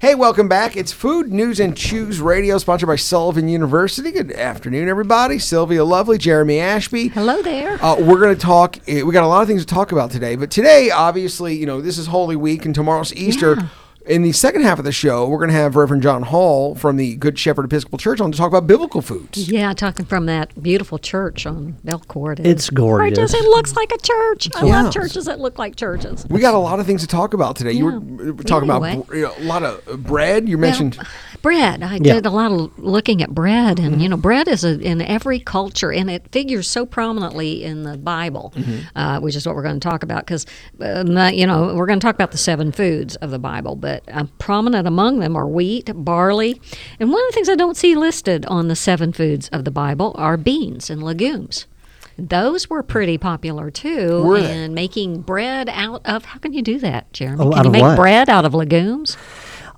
[0.00, 0.78] Hey, welcome back.
[0.78, 4.10] It's Food News and Chews Radio, sponsored by Sullivan University.
[4.10, 5.38] Good afternoon, everybody.
[5.38, 7.08] Sylvia Lovely, Jeremy Ashby.
[7.08, 7.72] Hello there.
[7.84, 8.78] Uh, we're going to talk.
[8.88, 11.66] eh, We got a lot of things to talk about today, but today, obviously, you
[11.66, 13.56] know, this is Holy Week and tomorrow's Easter.
[13.56, 13.68] Yeah.
[14.10, 16.96] In the second half of the show, we're going to have Reverend John Hall from
[16.96, 19.48] the Good Shepherd Episcopal Church on to talk about biblical foods.
[19.48, 22.40] yeah, talking from that beautiful church on Bell Court.
[22.40, 23.16] It's gorgeous.
[23.16, 23.34] Gorgeous.
[23.34, 24.48] It looks like a church.
[24.56, 24.82] I Yeah.
[24.82, 26.26] love churches that look like churches.
[26.28, 27.70] We got a lot of things to talk about today.
[27.70, 28.94] You were talking Anyway.
[28.94, 30.48] about you know, a lot of uh, bread.
[30.48, 30.96] You mentioned.
[30.96, 31.06] Well,
[31.42, 31.80] bread.
[31.84, 32.14] I Yeah.
[32.14, 34.00] did a lot of looking at bread, and Mm-hmm.
[34.00, 37.96] you know, bread is a, in every culture, and it figures so prominently in the
[37.96, 38.98] Bible, Mm-hmm.
[38.98, 40.26] uh, which is what we're going to talk about.
[40.26, 40.46] Because
[40.82, 43.99] uh, you know, we're going to talk about the seven foods of the Bible, but
[44.08, 46.60] uh, prominent among them are wheat, barley,
[46.98, 49.70] and one of the things I don't see listed on the seven foods of the
[49.70, 51.66] Bible are beans and legumes.
[52.18, 56.26] Those were pretty popular too, Were and making bread out of.
[56.26, 57.44] How can you do that, Jeremy?
[57.44, 57.96] Oh, can you make what?
[57.96, 59.16] bread out of legumes?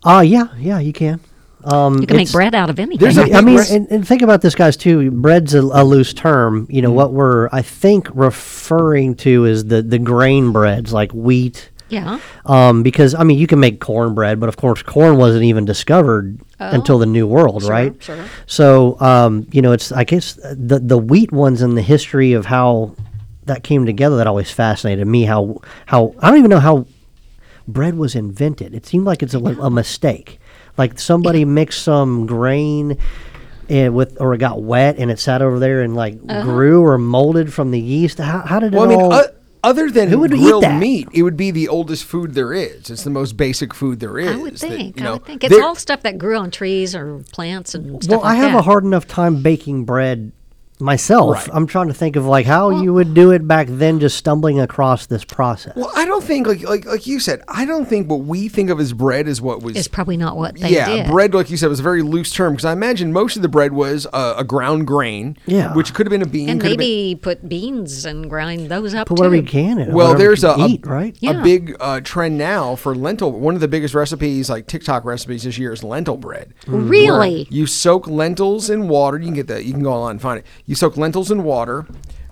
[0.05, 1.21] Uh, yeah, yeah, you can.
[1.65, 2.99] Um, You can make bread out of anything.
[2.99, 4.77] There's a I mean, and, and think about this, guys.
[4.77, 5.13] Too.
[5.13, 6.67] Bread's a, a loose term.
[6.69, 6.97] You know Mm-hmm.
[6.97, 11.71] what we're, I think, referring to is the the grain breads like wheat.
[11.93, 12.19] Yeah.
[12.47, 16.39] Um, because I mean, you can make cornbread, but of course, corn wasn't even discovered
[16.59, 17.93] until the New World, right?
[17.95, 18.01] Oh.
[18.01, 18.25] sure.
[18.47, 22.47] So, um, you know, it's I guess the the wheat ones in the history of
[22.47, 22.95] how
[23.47, 25.25] that came together that always fascinated me.
[25.25, 26.87] How how I don't even know how
[27.69, 28.75] bread was invented.
[28.75, 30.39] It seemed like it's a, a mistake.
[30.79, 32.97] Like somebody mixed some grain
[33.69, 36.43] and with or it got wet and it sat over there and like Uh-huh.
[36.43, 38.19] grew or molded from the yeast.
[38.19, 39.13] How, how did it Well, I mean, all?
[39.13, 39.23] uh,
[39.65, 40.79] other than Who would eat grilled that?
[40.81, 42.91] meat, it would be the oldest food there is.
[42.91, 44.33] It's the most basic food there is.
[44.33, 45.01] I would that, think.
[45.01, 48.11] you I would think it's all stuff that grew on trees or plants and stuff
[48.11, 48.59] well, like I have that.
[48.59, 50.33] a hard enough time baking bread
[50.83, 51.49] myself.
[51.49, 51.57] Right.
[51.57, 54.61] I'm trying to think of like how you would do it back then, just stumbling
[54.61, 55.75] across this process.
[55.77, 57.43] Well, I don't think like like like you said.
[57.49, 59.77] I don't think what we think of as bread is what was.
[59.77, 61.07] It's probably not what they yeah, did.
[61.11, 63.49] bread, like you said, was a very loose term because I imagine most of the
[63.49, 65.75] bread was uh, a ground grain, Yeah.
[65.75, 68.69] which could have been a bean, and could have been maybe put beans and grind
[68.69, 69.21] those up Put too.
[69.23, 69.93] whatever you can in.
[69.95, 71.17] Well, there's you a, can a- eat, right.
[71.23, 73.33] a big uh, trend now for lentil.
[73.33, 76.55] One of the biggest recipes, like TikTok recipes this year, is lentil bread.
[76.67, 77.47] Really?
[77.51, 79.19] You soak lentils in water.
[79.19, 79.65] You can get that.
[79.65, 80.47] You can go online and find it.
[80.67, 81.87] You soak lentils in water,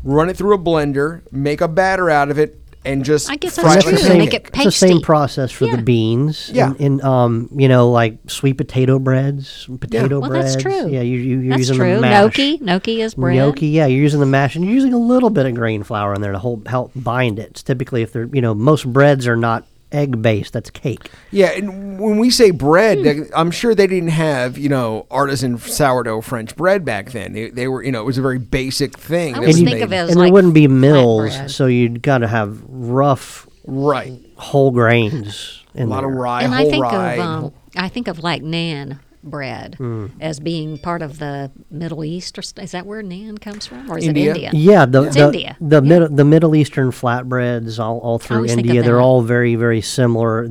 [0.04, 3.58] run it through a blender, make a batter out of it, and just I guess
[3.58, 3.98] fry that's it true.
[3.98, 4.48] like same, make pancake.
[4.48, 5.76] it it's the same process for Yeah.
[5.76, 6.50] the beans.
[6.52, 6.70] Yeah.
[6.78, 10.54] In, in, um, you know, like sweet potato breads, potato Well, breads.
[10.54, 10.88] that's true.
[10.88, 11.94] Yeah, you, you, you're That's using true.
[11.96, 12.22] the mash.
[12.38, 12.58] Gnocchi.
[12.58, 13.36] Gnocchi is bread.
[13.36, 16.14] Gnocchi, yeah, you're using the mash, and you're using a little bit of grain flour
[16.14, 17.50] in there to hold, help bind it.
[17.50, 21.10] It's typically, if they're, you know, most breads are not egg base that's cake.
[21.30, 25.58] Yeah, and when we say bread, like, I'm sure they didn't have you know artisan
[25.58, 27.32] sourdough French bread back then.
[27.32, 29.34] They, they were you know it was a very basic thing.
[29.34, 31.30] I that always was think made- of it as and like there wouldn't be mills,
[31.32, 31.50] flatbread.
[31.50, 34.12] so you'd got to have rough right.
[34.36, 35.56] whole grains.
[35.74, 37.12] A In lot of rye, and whole I think rye.
[37.14, 40.06] of um, I think of like naan bread Hmm.
[40.20, 43.98] as being part of the Middle East, or is that where naan comes from, or
[43.98, 44.30] is India.
[44.30, 44.50] it India?
[44.54, 45.56] Yeah, the It's the, India.
[45.60, 45.88] the Yeah.
[45.88, 49.54] middle the Middle Eastern flatbreads all, all through always think of India, they're all very
[49.56, 50.46] very similar.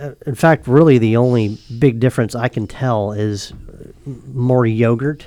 [0.00, 3.52] Uh, In fact, really the only big difference I can tell is
[4.32, 5.26] more yogurt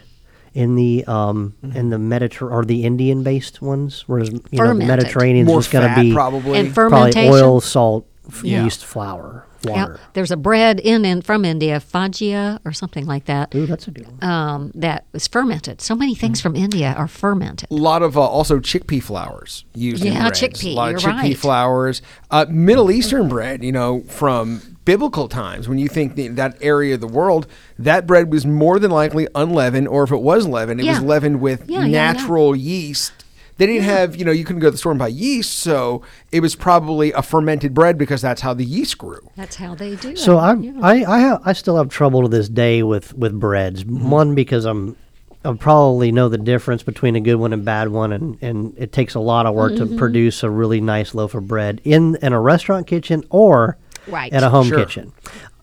[0.54, 1.78] in the um Mm-hmm.
[1.78, 4.88] in the Mediter or the Indian based ones, whereas you know the Fermented.
[4.88, 6.60] Mediterranean's More just going to be probably.
[6.60, 8.64] And probably oil, salt, f- Yeah.
[8.64, 10.00] yeast, flour, Yeah, water.
[10.14, 13.54] there's a bread in and from India, fajia or something like that.
[13.56, 14.24] Ooh, that's a good one.
[14.30, 15.82] Um, that is fermented.
[15.82, 17.70] So many things from India are fermented.
[17.72, 20.42] a lot of uh, also chickpea flours used in Yeah, breads.
[20.42, 21.38] chickpea, A lot of chickpea right.
[21.38, 22.02] flours.
[22.32, 26.94] Uh, Middle Eastern bread, you know, from biblical times, when you think the, that area
[26.94, 27.48] of the world,
[27.80, 31.42] that bread was more than likely unleavened, or if it was leavened, it was leavened
[31.42, 32.12] with Yeah, yeah, yeah.
[32.14, 33.12] natural yeast.
[33.58, 36.02] They didn't have, you know, you couldn't go to the store and buy yeast, so
[36.32, 39.30] it was probably a fermented bread because that's how the yeast grew.
[39.38, 40.42] That's how they do So it.
[40.42, 40.72] I yeah.
[40.82, 43.84] I I, have, I still have trouble to this day with with breads.
[43.86, 44.10] Mm-hmm.
[44.10, 44.98] One because I'm
[45.46, 48.92] I probably know the difference between a good one and bad one, and, and it
[48.92, 49.92] takes a lot of work Mm-hmm.
[49.94, 53.78] to produce a really nice loaf of bread in in a restaurant kitchen or
[54.08, 54.34] Right.
[54.34, 54.80] at a home Sure.
[54.80, 55.14] kitchen.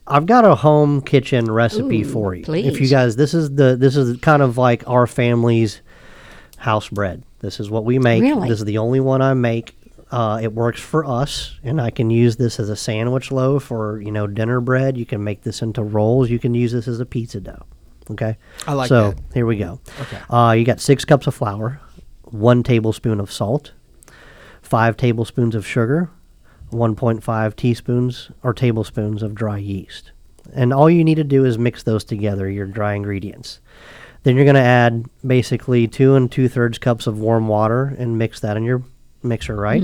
[0.07, 2.45] I've got a home kitchen recipe Ooh, for you.
[2.49, 5.81] If you guys, this is the this is kind of like our family's
[6.57, 7.23] house bread.
[7.43, 8.23] This is what we make.
[8.23, 8.49] Really?
[8.49, 9.77] This is the only one I make.
[10.11, 14.01] Uh, it works for us, and I can use this as a sandwich loaf or
[14.01, 14.97] you know dinner bread.
[14.97, 16.31] You can make this into rolls.
[16.31, 17.65] You can use this as a pizza dough.
[18.11, 18.37] Okay.
[18.67, 19.19] I like so that.
[19.19, 19.81] So here we go.
[20.01, 20.19] Okay.
[20.31, 21.81] Uh, you got six cups of flour,
[22.25, 23.73] one tablespoon of salt,
[24.63, 26.11] five tablespoons of sugar,
[26.73, 30.13] 1.5 teaspoons or tablespoons of dry yeast.
[30.55, 33.61] And all you need to do is mix those together, your dry ingredients.
[34.25, 38.19] Then you're going to add basically two and two thirds cups of warm water and
[38.19, 38.83] mix that in your
[39.23, 39.83] mixer, right?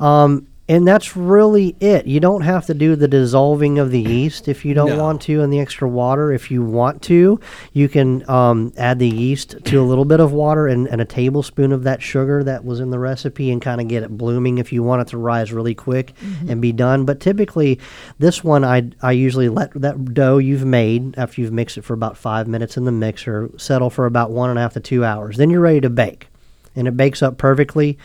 [0.00, 2.06] Um, and that's really it.
[2.06, 5.02] You don't have to do the dissolving of the yeast if you don't No.
[5.02, 6.32] want to, and the extra water.
[6.32, 7.38] If you want to,
[7.74, 11.04] you can um, add the yeast to a little bit of water and, and a
[11.04, 14.56] tablespoon of that sugar that was in the recipe, and kind of get it blooming
[14.56, 16.14] if you want it to rise really quick
[16.48, 17.04] and be done.
[17.04, 17.78] But typically,
[18.18, 21.92] this one I I usually let that dough you've made after you've mixed it for
[21.92, 25.04] about five minutes in the mixer settle for about one and a half to two
[25.04, 25.36] hours.
[25.36, 26.28] Then you're ready to bake,
[26.74, 27.98] and it bakes up perfectly.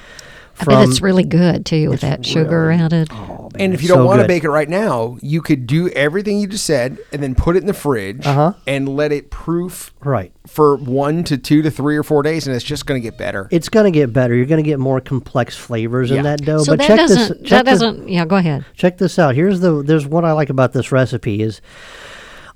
[0.61, 3.09] I bet it's really good too with that sugar really- added.
[3.11, 5.65] Oh, man, And if you don't so want to bake it right now, you could
[5.67, 8.53] do everything you just said and then put it in the fridge Uh-huh.
[8.67, 10.31] and let it proof right.
[10.47, 13.17] for one to two to three or four days, and it's just going to get
[13.17, 13.47] better.
[13.51, 14.35] It's going to get better.
[14.35, 16.17] You're going to get more complex flavors Yeah.
[16.17, 16.63] in that dough.
[16.63, 17.49] so but that check doesn't this.
[17.49, 18.65] Check that doesn't yeah, go ahead.
[18.75, 19.35] check this out.
[19.35, 19.81] Here's the.
[19.83, 21.61] There's what I like about this recipe is.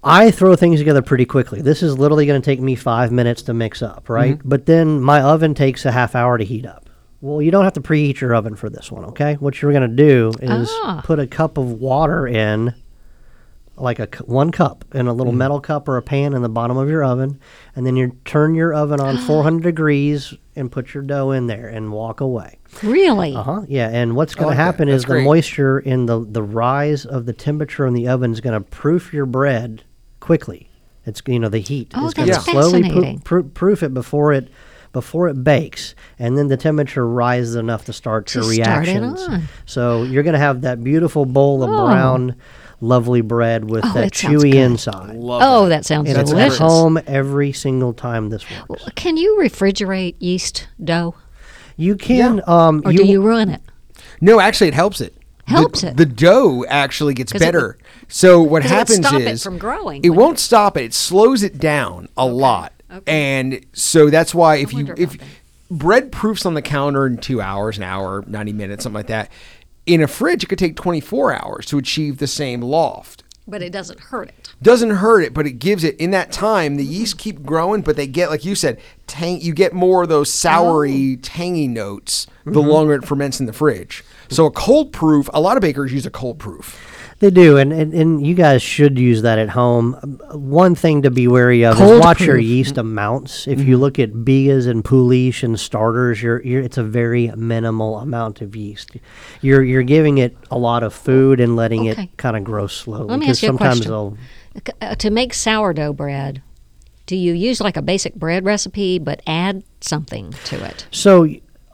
[0.06, 1.62] I throw things together pretty quickly.
[1.62, 4.38] This is literally going to take me five minutes to mix up, right?
[4.38, 4.50] Mm-hmm.
[4.50, 6.83] But then my oven takes a half hour to heat up.
[7.24, 9.36] Well, you don't have to preheat your oven for this one, okay?
[9.36, 11.02] What you're going to do is Ah.
[11.06, 12.74] put a cup of water in,
[13.78, 15.18] like a one cup in a Mm-hmm.
[15.18, 17.40] little metal cup or a pan in the bottom of your oven,
[17.78, 21.68] and then you turn your oven on 400 degrees and put your dough in there
[21.70, 22.60] and walk away.
[22.84, 23.34] Really?
[23.34, 23.62] Uh huh.
[23.70, 24.62] Yeah, and what's going to that.
[24.64, 25.24] happen That's is the great.
[25.24, 29.14] moisture in the the rise of the temperature in the oven is going to proof
[29.14, 29.84] your bread
[30.20, 30.70] quickly.
[31.06, 33.20] It's you know the heat Oh, is going to that's slowly fascinating.
[33.22, 34.50] proo- proof it before it
[34.94, 38.92] before it bakes, and then the temperature rises enough to start To your start it
[38.94, 39.22] reactions.
[39.24, 39.44] on.
[39.66, 41.88] So you're going to have that beautiful bowl of Oh.
[41.88, 42.36] brown,
[42.80, 45.16] lovely bread with Oh, that that chewy inside.
[45.16, 45.70] Love oh, that.
[45.80, 48.84] that sounds And it's at home every single time this works.
[48.96, 51.16] Can you refrigerate yeast dough,
[51.76, 53.62] You can, um, or do you ruin it?
[54.22, 55.16] No, actually, it helps it.
[55.46, 55.98] Helps the, it.
[55.98, 57.78] The dough actually gets 'Cause it better.
[58.08, 60.78] so what 'cause it would happens stop it is from growing, It wouldn't won't stop
[60.78, 60.84] it.
[60.84, 63.12] It slows it down a lot, okay.
[63.42, 65.28] and so that's why if you if that.
[65.70, 69.32] bread proofs on the counter in two hours, an hour, ninety minutes, something like that.
[69.86, 73.24] In a fridge, it could take twenty four hours to achieve the same loft.
[73.46, 74.54] But it doesn't hurt it.
[74.62, 76.78] doesn't hurt it, but it gives it in that time.
[76.78, 79.42] The yeast keep growing, but they get like you said, tang.
[79.42, 81.20] You get more of those soury, oh.
[81.22, 82.70] tangy notes the mm-hmm.
[82.70, 84.04] longer it ferments in the fridge.
[84.30, 85.30] So a cold proof.
[85.34, 86.93] A lot of bakers use a cold proof.
[87.24, 89.94] They do, and, and, and you guys should use that at home.
[90.34, 93.48] One thing to be wary of Cold is watch your yeast amounts.
[93.48, 98.00] If you look at bigas and poolish and starters, you're, you're it's a very minimal
[98.00, 98.98] amount of yeast.
[99.40, 102.04] You're you're giving it a lot of food and letting Okay.
[102.04, 103.06] it kind of grow slowly.
[103.06, 104.18] Let me ask you a question.
[104.82, 106.42] uh, to make sourdough bread,
[107.06, 110.88] do you use like a basic bread recipe but add something to it?
[110.92, 111.26] So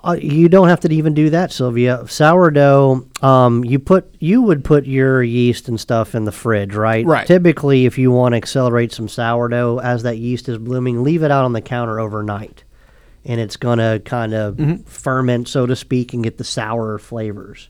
[0.04, 2.06] uh, you don't have to even do that, Sylvia.
[2.08, 7.06] Sourdough, um, you put you would put your yeast and stuff in the fridge, right?
[7.06, 7.28] Right.
[7.28, 11.32] Typically, if you want to accelerate some sourdough as that yeast is blooming, leave it
[11.32, 12.64] out on the counter overnight,
[13.26, 14.84] and it's gonna kind of Mm-hmm.
[14.84, 17.70] ferment, so to speak, and get the sour flavors.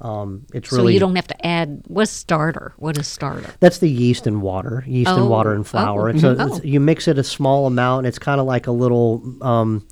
[0.00, 1.82] Um, it's So you don't have to add.
[1.88, 2.72] What's starter?
[2.76, 3.50] What is starter?
[3.58, 6.02] that's the yeast and water, yeast and Oh, water and flour.
[6.08, 6.46] oh, It's a, mhm.
[6.50, 6.62] it's, Oh.
[6.62, 8.06] you mix it a small amount.
[8.06, 9.84] It's kind of like a little um,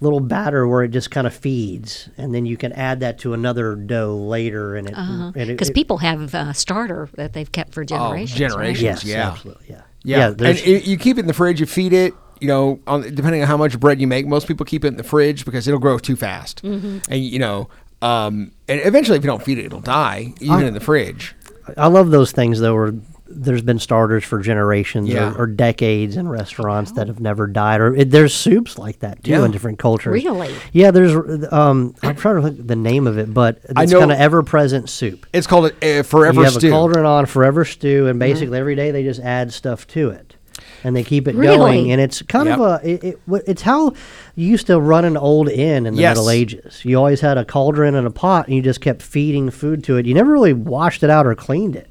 [0.00, 3.32] little batter where it just kind of feeds, and then you can add that to
[3.34, 7.74] another dough later, and it and it- Because people have uh, starter that they've kept
[7.74, 8.40] for generations.
[8.40, 8.48] right?
[8.50, 8.82] generations.
[8.82, 9.30] yes, yeah.
[9.30, 11.60] absolutely, yeah, Yeah, there's- and it, you keep it in the fridge.
[11.60, 12.14] You feed it.
[12.40, 14.96] You know, on, depending on how much bread you make, most people keep it in
[14.96, 16.62] the fridge because it'll grow too fast.
[16.62, 16.98] Mm-hmm.
[17.10, 17.68] And you know,
[18.00, 21.34] um, and eventually, if you don't feed it, it'll die even in the fridge.
[21.76, 22.74] I love those things though.
[22.74, 22.92] Where
[23.30, 25.32] there's been starters for generations Yeah.
[25.34, 27.80] or, or decades in restaurants that have never died.
[27.80, 29.44] Or it, there's soups like that too Yeah.
[29.44, 30.12] in different cultures.
[30.24, 30.54] Really?
[30.72, 31.12] Yeah, there's.
[31.52, 35.26] Um, I'm trying to think the name of it, but it's kind of ever-present soup.
[35.32, 36.68] It's called a, uh, forever you have stew.
[36.68, 38.32] a cauldron on forever stew, and Mm-hmm.
[38.32, 40.34] basically every day they just add stuff to it,
[40.82, 41.56] and they keep it Really?
[41.56, 41.92] going.
[41.92, 42.58] And it's kind Yep.
[42.58, 43.92] of a it, it, it's how
[44.36, 46.16] you used to run an old inn in the Yes.
[46.16, 46.80] Middle Ages.
[46.84, 49.96] You always had a cauldron and a pot, and you just kept feeding food to
[49.98, 50.06] it.
[50.06, 51.88] You never really washed it out or cleaned it.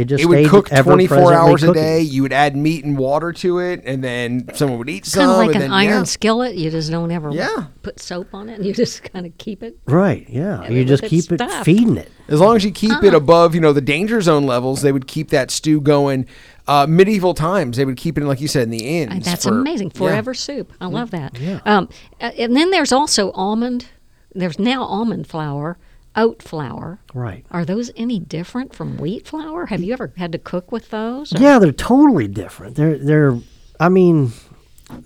[0.00, 2.00] It just it would cook 24 ever-presently hours a day.
[2.00, 5.20] You would add meat and water to it, and then someone would eat some.
[5.26, 6.02] Kind of like and an then, iron yeah.
[6.04, 6.54] skillet.
[6.56, 7.66] You just don't ever Yeah.
[7.82, 8.54] put soap on it.
[8.54, 9.78] and You just kind of keep it.
[9.86, 10.26] Right?
[10.28, 10.62] Yeah.
[10.62, 11.64] Yeah, you just its keep it stuff.
[11.64, 12.10] feeding it.
[12.28, 13.06] As long as you keep Uh-huh.
[13.06, 16.26] it above, you know, the danger zone levels, they would keep that stew going.
[16.68, 19.24] Uh, medieval times, they would keep it, like you said, in the inns.
[19.24, 19.90] That's for- amazing.
[19.94, 19.98] yeah.
[19.98, 20.72] Forever soup.
[20.80, 21.36] I love that.
[21.66, 21.88] Um,
[22.20, 23.86] uh, and then there's also almond.
[24.32, 25.76] There's now almond flour,
[26.16, 26.98] oat flour.
[27.14, 27.44] Right.
[27.50, 29.66] Are those any different from wheat flour?
[29.66, 31.32] Have you ever had to cook with those?
[31.34, 32.76] or- Yeah, they're totally different.
[32.76, 33.38] They're they're.
[33.78, 34.32] I mean,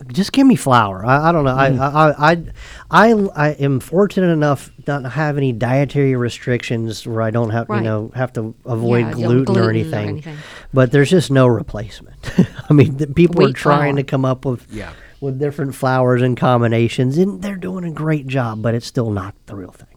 [0.09, 1.05] just give me flour.
[1.05, 1.53] I, I don't know.
[1.55, 1.79] Mm.
[1.79, 7.23] I, I I I I am fortunate enough not to have any dietary restrictions where
[7.23, 7.79] I don't have Right.
[7.79, 10.09] you know have to avoid Yeah, gluten, gluten or or anything.
[10.09, 10.37] anything.
[10.73, 12.17] But there's just no replacement.
[12.71, 14.03] I mean, the people are trying flour.
[14.05, 14.93] to come up with Yeah.
[15.21, 18.63] with different flours and combinations, and they're doing a great job.
[18.63, 19.89] But it's still not the real thing.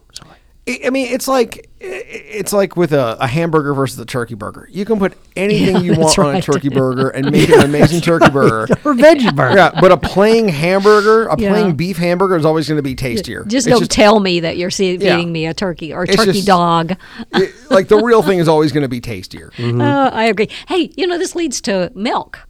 [0.84, 4.68] I mean, it's like it's like with a, a hamburger versus a turkey burger.
[4.70, 8.00] You can put anything Yeah, you want on a turkey burger and make an amazing
[8.00, 8.64] turkey burger.
[8.84, 9.56] or veggie burger.
[9.56, 13.44] Yeah, but a plain hamburger, a plain beef hamburger is always going to be tastier.
[13.44, 16.46] Just It's don't tell me that you're feeding me a turkey or It's turkey just-
[16.46, 16.96] dog.
[17.34, 19.50] it- like the real thing is always going to be tastier.
[19.56, 19.80] Mm-hmm.
[19.88, 20.48] Uh, I agree.
[20.68, 22.40] Hey, you know this leads to milk.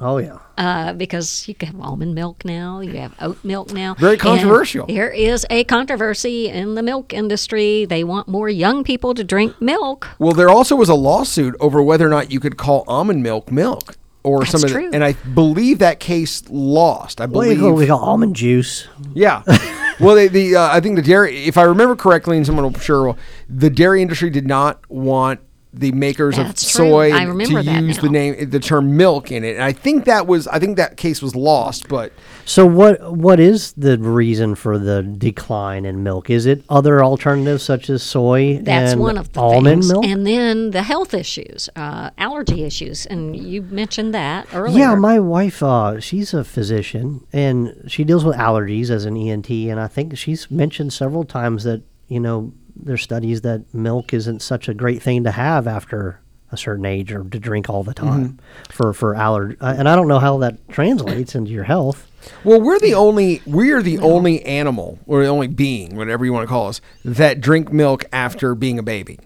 [0.00, 0.38] Oh yeah.
[0.56, 3.94] Uh, because you can have almond milk now, you have oat milk now.
[3.94, 4.86] Very And controversial.
[4.86, 7.84] there is a controversy in the milk industry.
[7.84, 10.08] They want more young people to drink milk.
[10.18, 13.52] Well, there also was a lawsuit over whether or not you could call almond milk
[13.52, 14.90] milk or That's some of true.
[14.90, 17.20] the, and I believe that case lost.
[17.20, 17.56] I believe.
[17.58, 18.88] you go, we got almond juice.
[19.14, 19.42] Yeah.
[20.00, 22.78] well, they, the uh, I think the dairy, if I remember correctly, and someone will
[22.80, 25.40] sure, will, the dairy industry did not want
[25.72, 28.02] the makers That's of soy I to use now.
[28.02, 29.56] the name, the term milk in it.
[29.56, 31.88] And I think that was, I think that case was lost.
[31.88, 32.12] But
[32.46, 36.30] So what what is the reason for the decline in milk?
[36.30, 39.92] Is it other alternatives such as soy That's and one of the almond things.
[39.92, 40.06] milk?
[40.06, 44.78] And then the health issues, uh, allergy issues, and you mentioned that earlier.
[44.78, 49.50] yeah, my wife, uh, she's a physician and she deals with allergies as an ENT,
[49.50, 54.40] and I think she's mentioned several times that you know there's studies that milk isn't
[54.40, 56.20] such a great thing to have after
[56.50, 58.38] a certain age or to drink all the time
[58.70, 59.56] for for allergy.
[59.60, 62.10] Uh, and I don't know how that translates into your health.
[62.42, 66.44] well, we're the only, we're the only animal or the only being, whatever you want
[66.44, 69.18] to call us, that drink milk after being a baby.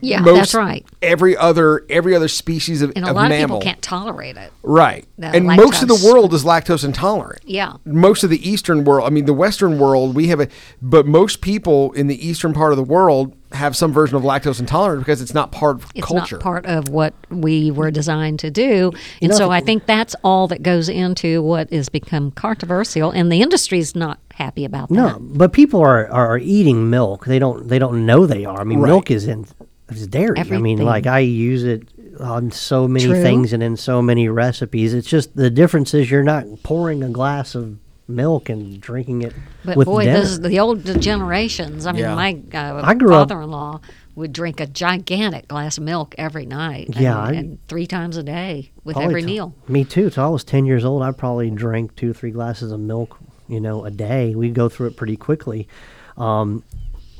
[0.00, 0.86] Yeah, Most- that's right.
[1.02, 4.36] Every other, every other species of, And a of lot mammal, of people can't tolerate
[4.36, 4.52] it.
[4.62, 5.06] right?
[5.18, 7.42] the And most of the world is lactose intolerant.
[7.44, 7.74] Yeah.
[7.84, 10.48] most of the eastern world i mean the western world we have a
[10.82, 14.60] but most people in the eastern part of the world have some version of lactose
[14.60, 18.38] intolerance because it's not part of It's culture not part of what we were designed
[18.40, 18.92] to do.
[19.22, 23.10] And know, so I think that's all that goes into what has become controversial.
[23.10, 24.94] And the industry's not happy about that.
[24.94, 27.24] No, but people are, are eating milk.
[27.24, 28.60] They don't they don't know they are.
[28.60, 28.88] I mean, Right.
[28.90, 29.46] milk is in
[29.90, 30.38] is dairy.
[30.38, 31.88] I mean, like I use it
[32.20, 33.22] on so many True.
[33.22, 34.92] things and in so many recipes.
[34.94, 37.78] It's just the difference is you're not pouring a glass of
[38.08, 40.18] milk and drinking it But with boy, dinner.
[40.20, 41.86] those the old generations.
[41.86, 42.14] I mean, Yeah.
[42.14, 43.80] my uh, I grew father-in-law
[44.16, 46.88] would drink a gigantic glass of milk every night.
[46.98, 49.54] Yeah, and, I- and three times a day with every till- meal.
[49.68, 50.10] Me too.
[50.10, 53.16] Till I was ten years old, I probably drank two, three glasses of milk,
[53.46, 54.34] you know, a day.
[54.34, 55.68] We go through it pretty quickly.
[56.16, 56.64] Um,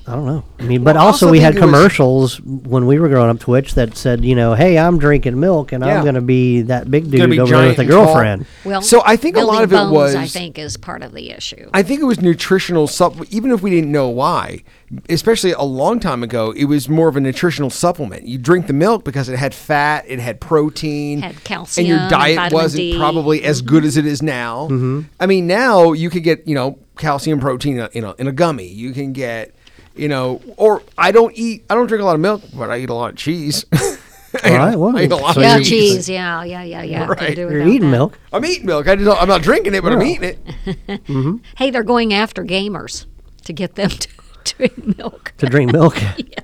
[0.08, 0.42] I don't know.
[0.58, 2.98] I mean, but Well, I also, also we think had it was- commercials when we
[2.98, 5.98] were growing up Twitch that said, you know, hey, I'm drinking milk and Yeah.
[5.98, 8.04] I'm going to be that big dude be over there giant with a and tall.
[8.06, 8.46] girlfriend.
[8.64, 11.12] Well, So I think a lot building of it bones, I think, is part of
[11.12, 11.68] the issue.
[11.74, 14.62] I think it was nutritional supplement, even if we didn't know why.
[15.10, 18.26] Especially a long time ago, it was more of a nutritional supplement.
[18.26, 21.86] You drink the milk because it had fat, it had protein, Had calcium and calcium
[21.88, 22.96] your and diet vitamin wasn't D.
[22.96, 24.62] probably as good as it is now.
[24.70, 25.00] Mm-hmm.
[25.20, 28.26] I mean, now you could get you know calcium, protein in a, in a, in
[28.28, 28.66] a gummy.
[28.66, 29.54] You can get
[29.98, 32.78] you know, or I don't eat, I don't drink a lot of milk, but I
[32.78, 33.64] eat a lot of cheese.
[33.72, 36.08] I eat a- Right, well, I eat a lot so of yeah, you're- cheese.
[36.08, 37.06] Yeah, yeah, yeah, yeah.
[37.06, 37.34] Right.
[37.34, 37.96] do You're eating that.
[37.96, 38.18] milk.
[38.32, 38.86] I'm eating milk.
[38.86, 40.38] I just don't, I'm not drinking it, but I'm eating it.
[41.06, 41.36] Mm-hmm.
[41.56, 43.06] Hey, they're going after gamers
[43.44, 44.08] to get them to
[44.44, 45.32] drink milk.
[45.38, 45.96] to drink milk.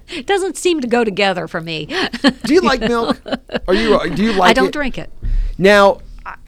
[0.08, 1.86] It doesn't seem to go together for me.
[2.44, 3.20] Do you like milk?
[3.68, 3.98] Are you?
[4.10, 4.50] Do you like?
[4.50, 4.72] I don't it?
[4.72, 5.10] drink it.
[5.58, 6.00] Now, I-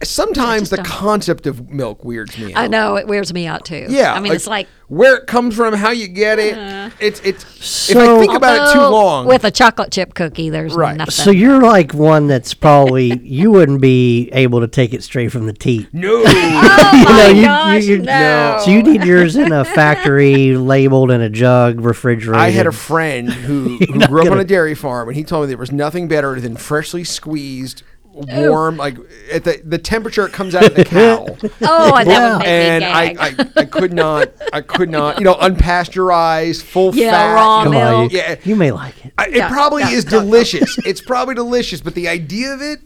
[0.02, 0.87] sometimes the don't.
[0.87, 2.61] concept of milk weirds me out.
[2.61, 3.87] I know it wears me out too.
[3.88, 6.56] Yeah, I mean it's like where it comes from, how you get it.
[6.56, 6.90] Uh-huh.
[7.00, 7.42] it's it's.
[7.45, 10.49] if So- I think about it too long, with a chocolate chip cookie.
[10.50, 10.97] There's Right.
[10.97, 11.11] nothing.
[11.11, 15.47] so you're like one that's probably you wouldn't be able to take it straight from
[15.47, 15.88] the teat.
[15.92, 16.23] no.
[16.26, 18.61] oh you know, you- gosh, you- you- no.
[18.64, 22.40] So you need yours in a factory, labeled in a jug, refrigerated.
[22.40, 25.25] I had a friend who, who grew up on gonna- a dairy farm, and he
[25.25, 27.83] told me there was nothing better than freshly squeezed,
[28.16, 28.96] warm, like
[29.30, 31.26] at the the temperature it comes out of the cow.
[31.62, 32.30] oh, that Yeah.
[32.32, 33.50] would make and me I, gag.
[33.56, 37.35] I, I could not, I could not, you know, unpasteurized, full Yeah, fat.
[37.35, 38.12] raw you know, on, milk.
[38.12, 39.12] you, Yeah, you may like it.
[39.18, 40.25] I, it Yeah, probably no, is no, no.
[40.25, 40.78] delicious.
[40.87, 42.80] it's probably delicious, but the idea of it,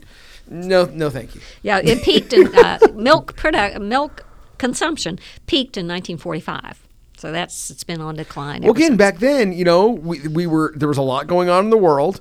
[0.48, 1.40] no, no, thank you.
[1.62, 4.24] yeah, it peaked in uh, milk product milk
[4.58, 6.86] consumption peaked in 1945.
[7.16, 8.62] So that's it's been on decline.
[8.62, 8.98] Well, ever again, since.
[8.98, 11.76] back then, you know, we, we were there was a lot going on in the
[11.78, 12.20] world.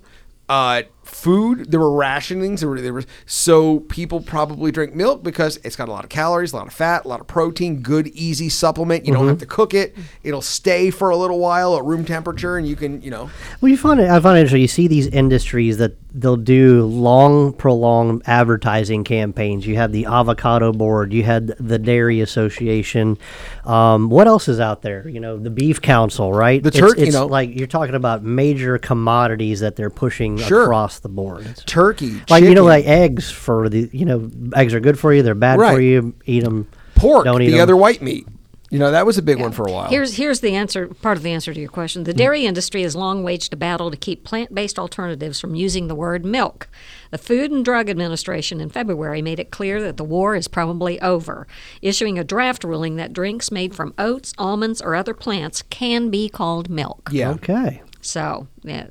[0.50, 2.60] Uh, food, there were rationings.
[2.60, 6.10] There were there was so people probably drink milk because it's got a lot of
[6.10, 7.82] calories, a lot of fat, a lot of protein.
[7.82, 9.06] Good, easy supplement.
[9.06, 9.96] You don't have to cook it.
[10.24, 13.30] It'll stay for a little while at room temperature, and you can, you know,
[13.62, 14.10] Well, you find it.
[14.10, 14.62] I find it interesting.
[14.62, 19.68] You see these industries that they'll do long, prolonged advertising campaigns.
[19.68, 21.14] You have the avocado board.
[21.14, 23.18] You had the dairy association.
[23.66, 25.08] Um, what else is out there?
[25.08, 26.62] You know, the beef council, right?
[26.64, 27.28] The It's- turkey, you know.
[27.28, 30.64] like you're talking about major commodities that they're pushing Sure.
[30.64, 31.42] across the board.
[31.42, 35.14] It's- turkey, like you know, like eggs for the you know, eggs are good for
[35.14, 35.24] you.
[35.24, 36.14] They're bad for you.
[36.26, 36.68] Eat them.
[36.96, 37.64] pork, don't eat the 'em.
[37.64, 38.28] other white meat.
[38.72, 39.90] You know, that was a big one for a while.
[39.90, 40.88] Here's here's the answer.
[40.88, 42.18] Part of the answer to your question: the hmm.
[42.18, 46.24] dairy industry has long waged a battle to keep plant-based alternatives from using the word
[46.24, 46.70] milk.
[47.10, 51.02] The Food and Drug Administration in February made it clear that the war is probably
[51.02, 51.48] over,
[51.82, 56.30] issuing a draft ruling that drinks made from oats, almonds, or other plants can be
[56.30, 57.10] called milk.
[57.12, 57.32] yeah.
[57.32, 57.82] Okay.
[58.02, 58.88] So yeah,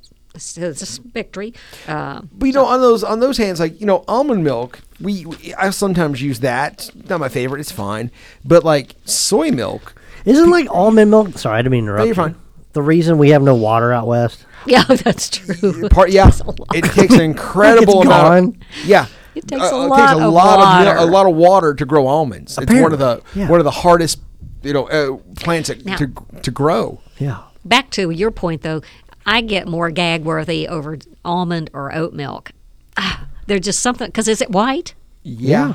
[0.56, 1.52] it's, it's a victory.
[1.86, 4.80] Uh, But you know, on those on those hands, like you know, almond milk.
[5.00, 6.90] We, we I sometimes use that.
[7.08, 7.60] Not my favorite.
[7.60, 8.10] It's fine.
[8.44, 9.94] But like soy milk.
[10.24, 11.38] Isn't like almond milk?
[11.38, 12.06] Sorry, I didn't mean to interrupt.
[12.06, 12.14] you're you.
[12.14, 12.36] fine.
[12.72, 14.44] The reason we have no water out west.
[14.66, 15.88] yeah, that's true.
[15.88, 16.30] Part yeah,
[16.74, 18.54] it takes an incredible It's amount.
[18.60, 18.64] gone.
[18.84, 20.98] Yeah, It takes a Uh, lot takes a of lot of mil- water.
[20.98, 22.58] a lot of water to grow almonds.
[22.58, 23.48] It's one of the yeah.
[23.48, 24.20] one of the hardest
[24.62, 27.00] you know uh, plants that, Now- to to grow.
[27.18, 27.38] Yeah.
[27.64, 28.80] Back to your point, though,
[29.28, 32.52] I get more gag worthy over almond or oat milk.
[32.96, 34.94] Ah, they're just something because is it white?
[35.22, 35.74] Yeah.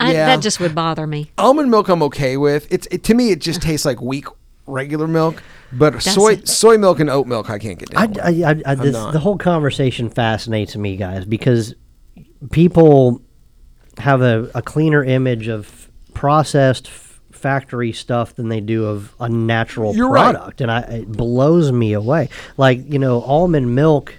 [0.00, 0.26] I, Yeah.
[0.26, 1.30] That just would bother me.
[1.36, 2.66] almond milk I'm okay with.
[2.72, 4.26] It's it, to me it just tastes like weak
[4.66, 5.42] regular milk.
[5.70, 6.48] But soy it?
[6.48, 8.34] soy milk and oat milk I can't get I, down.
[8.34, 8.44] with.
[8.44, 11.74] I, I, I this, the whole conversation fascinates me, guys, because
[12.50, 13.20] people
[13.98, 17.07] have a, a cleaner image of processed f-
[17.38, 20.34] factory stuff than they do of a natural You're right.
[20.34, 22.28] product, and I, it blows me away.
[22.56, 24.14] Like you know, almond milk.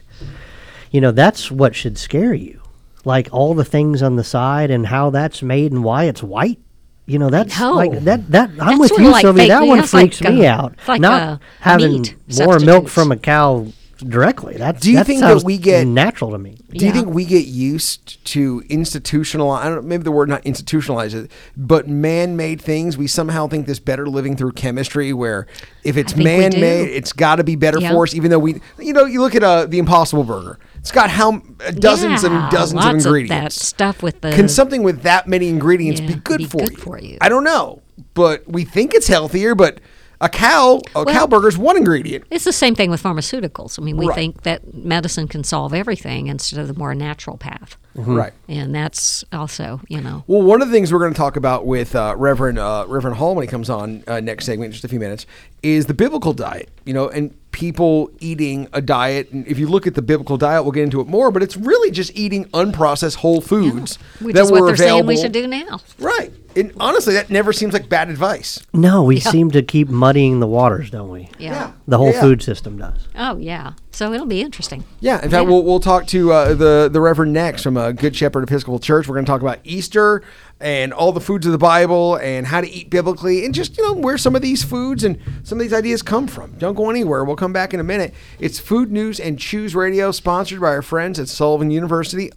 [0.91, 2.61] You know, that's what should scare you.
[3.05, 6.59] Like all the things on the side and how that's made and why it's white.
[7.05, 7.73] You know, that's know.
[7.73, 8.29] like that.
[8.31, 9.47] That I'm That's with you, like Sylvia.
[9.47, 10.75] That one That's like, freaks me uh, out.
[10.87, 12.05] like, Not having
[12.39, 13.65] more milk from a cow
[14.07, 14.55] directly.
[14.57, 16.57] That's, Do you that think that sounds we get- natural to me?
[16.71, 16.93] Do you Yeah.
[16.93, 19.59] think we get used to institutionalize?
[19.61, 22.97] I don't maybe the word not institutionalize it, but man-made things.
[22.97, 25.47] We somehow think this better living through chemistry, where
[25.83, 26.59] if it's I think we do.
[26.59, 27.91] man-made, it's got to be better Yeah.
[27.91, 28.13] for us.
[28.13, 30.59] Even though we, you know, you look at uh, the Impossible Burger.
[30.77, 33.57] It's got how uh, dozens Yeah, and dozens lots of ingredients.
[33.57, 36.71] that stuff with the Can something with that many ingredients be good, be for, good
[36.71, 36.77] you?
[36.77, 37.17] for you.
[37.19, 37.81] I don't know,
[38.13, 39.55] but we think it's healthier.
[39.55, 39.79] But
[40.21, 42.25] a cow, a cow burger is one ingredient.
[42.29, 43.79] It's the same thing with pharmaceuticals.
[43.79, 44.15] I mean, we Right.
[44.15, 47.77] think that medicine can solve everything instead of the more natural path.
[48.05, 48.33] Right.
[48.47, 51.65] And that's also, you know, Well, one of the things we're going to talk about
[51.65, 54.83] with uh, Reverend uh, Reverend Hall when he comes on uh, next segment in just
[54.83, 55.25] a few minutes
[55.63, 56.69] is the biblical diet.
[56.85, 59.31] You know, and people eating a diet.
[59.31, 61.29] And if you look at the biblical diet, we'll get into it more.
[61.31, 65.05] But it's really just eating unprocessed whole foods which that is what were they're saying
[65.05, 65.79] we should do now.
[65.99, 66.31] Right.
[66.55, 68.65] And honestly, that never seems like bad advice.
[68.73, 71.29] No, we seem to keep muddying the waters, don't we?
[71.37, 71.73] Yeah.
[71.87, 72.21] The whole Yeah.
[72.21, 73.07] food system does.
[73.15, 73.73] Oh, yeah.
[73.91, 74.83] So it'll be interesting.
[74.99, 75.41] Yeah, in fact, Yeah.
[75.41, 79.07] we'll we'll talk to uh, the the Reverend next from a Good Shepherd Episcopal Church.
[79.07, 80.21] We're going to talk about Easter
[80.61, 83.83] and all the foods of the Bible and how to eat biblically and just you
[83.83, 86.51] know where some of these foods and some of these ideas come from.
[86.59, 87.23] Don't go anywhere.
[87.23, 88.13] We'll come back in a minute.
[88.39, 92.29] It's Food News and Chews Radio, sponsored by our friends at Sullivan University.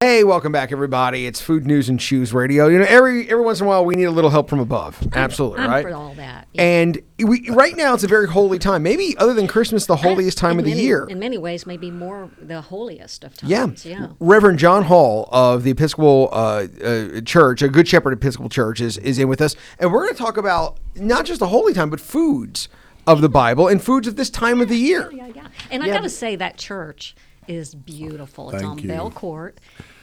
[0.00, 1.26] Hey, welcome back, everybody.
[1.26, 2.68] It's Food News and Chews Radio.
[2.68, 4.96] You know, every every once in a while, we need a little help from above.
[5.12, 5.82] Absolutely, I'm right?
[5.82, 6.37] for all that.
[6.52, 6.62] Yeah.
[6.62, 8.82] And we right now, it's a very holy time.
[8.82, 11.06] Maybe other than Christmas, the holiest time In of the many- year.
[11.08, 13.84] In many ways, maybe more the holiest of times.
[13.84, 14.08] Yeah.
[14.18, 18.98] Reverend John Hall of the Episcopal uh, uh, Church, a Good Shepherd Episcopal Church, is,
[18.98, 19.56] is in with us.
[19.78, 22.68] And we're going to talk about not just the holy time, but foods
[23.06, 25.10] of the Bible and foods of this time of the year.
[25.12, 25.48] Yeah, yeah.
[25.70, 27.14] And I got to say, that church
[27.46, 28.50] is beautiful.
[28.50, 28.88] It's Thank on you.
[28.88, 29.58] Bell Court.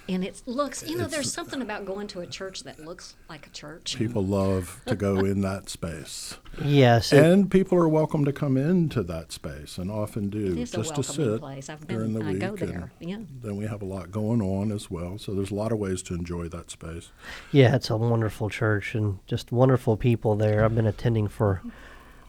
[0.07, 3.47] And it looks, you know, there's something about going to a church that looks like
[3.47, 3.95] a church.
[3.97, 6.37] People love to go in that space.
[6.63, 7.11] Yes.
[7.11, 10.73] it- And people are welcome to come into that space and often do It is
[10.75, 11.69] a just to sit place.
[11.69, 12.39] I've been- during the I week.
[12.39, 13.17] go and there, yeah.
[13.41, 15.17] Then we have a lot going on as well.
[15.17, 17.09] So there's a lot of ways to enjoy that space.
[17.51, 20.63] yeah, it's a wonderful church and just wonderful people there.
[20.63, 21.63] I've been attending for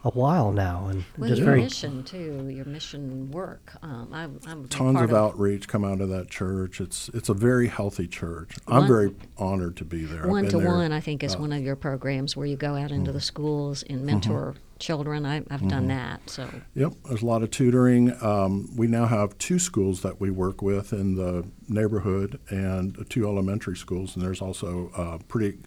[0.07, 3.73] a while now and Well, just your very mission too, your mission work.
[3.81, 6.79] Um, I, I'm Tons part of outreach come out of that church.
[6.79, 8.55] It's it's a very healthy church.
[8.67, 10.27] I'm One- very honored to be there.
[10.27, 12.91] One to there, one, I think, is one of your programs where you go out
[12.91, 15.25] into the schools and mentor children.
[15.25, 16.29] I, I've done that.
[16.29, 18.15] So Yep, there's a lot of tutoring.
[18.23, 23.25] Um, we now have two schools that we work with in the neighborhood and two
[23.27, 25.57] elementary schools, and there's also a pretty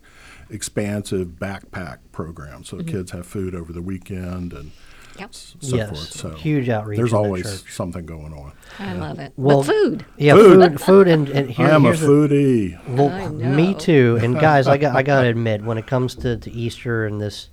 [0.51, 2.65] expansive backpack program.
[2.65, 4.71] So the kids have food over the weekend and
[5.19, 5.35] Yep.
[5.35, 6.01] so Yes, forth.
[6.13, 7.75] So huge outreach There's always church.
[7.75, 8.53] something going on.
[8.79, 9.33] I love it.
[9.37, 10.05] Well, but food.
[10.17, 10.71] yeah Food.
[10.73, 12.89] food food and, and here, I am a here's the- foodie.
[12.89, 14.19] Well, I me too.
[14.23, 17.21] And guys, I got I got to admit, when it comes to, to Easter and
[17.21, 17.51] this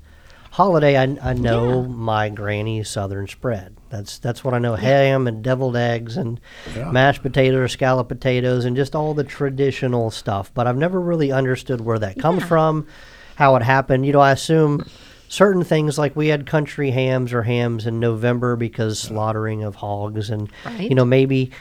[0.52, 1.88] holiday, I, I know Yeah.
[1.88, 3.77] my granny's southern spread.
[3.90, 6.40] That's that's what I know: ham and deviled eggs and
[6.76, 6.92] Yeah.
[6.92, 10.52] mashed potatoes or scalloped potatoes and just all the traditional stuff.
[10.54, 12.88] But I've never really understood where that comes from,
[13.36, 14.06] how it happened.
[14.06, 14.86] You know, I assume.
[15.30, 20.30] Certain things like we had country hams or hams in November because slaughtering of hogs,
[20.30, 20.88] and Right.
[20.90, 21.52] you know maybe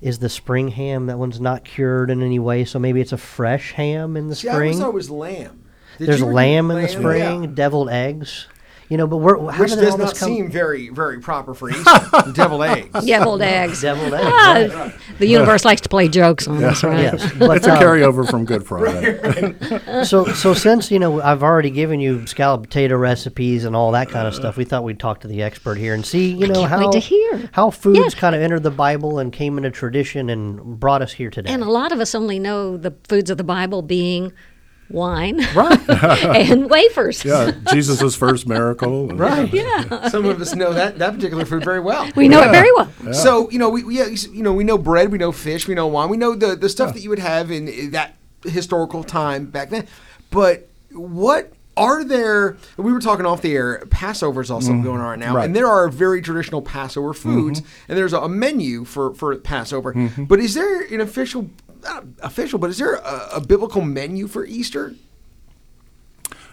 [0.00, 3.18] is the spring ham that one's not cured in any way, so maybe it's a
[3.18, 4.70] fresh ham in the See, I spring.
[4.82, 5.64] always it was lamb.
[5.98, 7.50] Did There's lamb in the spring, yeah.
[7.52, 8.46] deviled eggs.
[8.90, 10.28] You know, but we're, how Which does not come?
[10.30, 12.00] seem very, very proper for Easter.
[12.34, 13.06] Deviled eggs.
[13.06, 13.80] Deviled eggs.
[13.82, 14.26] Deviled eggs.
[14.74, 16.98] Ah, the universe likes to play jokes on us, right?
[16.98, 20.02] Yes, but It's a um, carryover from Good Friday.
[20.04, 24.08] so so since you know I've already given you scalloped potato recipes and all that
[24.08, 26.64] kind of stuff, we thought we'd talk to the expert here and see you know
[26.64, 27.48] how to hear.
[27.52, 28.20] how foods Yeah.
[28.20, 31.52] kind of entered the Bible and came into tradition and brought us here today.
[31.52, 34.32] And a lot of us only know the foods of the Bible being
[34.90, 35.88] wine right.
[35.88, 37.24] and wafers.
[37.24, 39.08] Yeah, Jesus' first miracle.
[39.08, 39.52] right.
[39.52, 40.08] Yeah.
[40.08, 42.10] Some of us know that, that particular food very well.
[42.16, 42.90] We know it very well.
[43.12, 45.74] So you know, we, we yeah, you know we know bread, we know fish, we
[45.74, 49.04] know wine, we know the the stuff that you would have in, in that historical
[49.04, 49.86] time back then.
[50.30, 52.56] But what are there?
[52.76, 53.84] We were talking off the air.
[53.90, 54.82] Passover is also mm-hmm.
[54.82, 55.44] going on right now, Right.
[55.46, 57.92] and there are very traditional Passover foods, mm-hmm.
[57.92, 59.94] and there's a, a menu for for Passover.
[59.94, 60.24] Mm-hmm.
[60.24, 61.50] But is there an official?
[61.82, 64.94] Not official, but is there a, a biblical menu for Easter?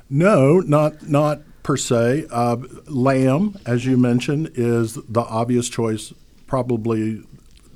[0.10, 2.28] No, not not per se.
[2.32, 6.14] Uh, lamb, as you mentioned, is the obvious choice.
[6.46, 7.24] Probably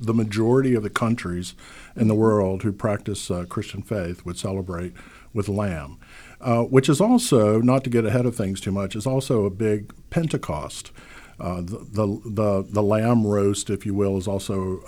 [0.00, 1.54] the majority of the countries
[1.94, 4.94] in the world who practice uh, Christian faith would celebrate
[5.34, 5.98] with lamb,
[6.40, 8.96] uh, which is also not to get ahead of things too much.
[8.96, 10.90] Is also a big Pentecost.
[11.38, 14.80] Uh, the, the the the lamb roast, if you will, is also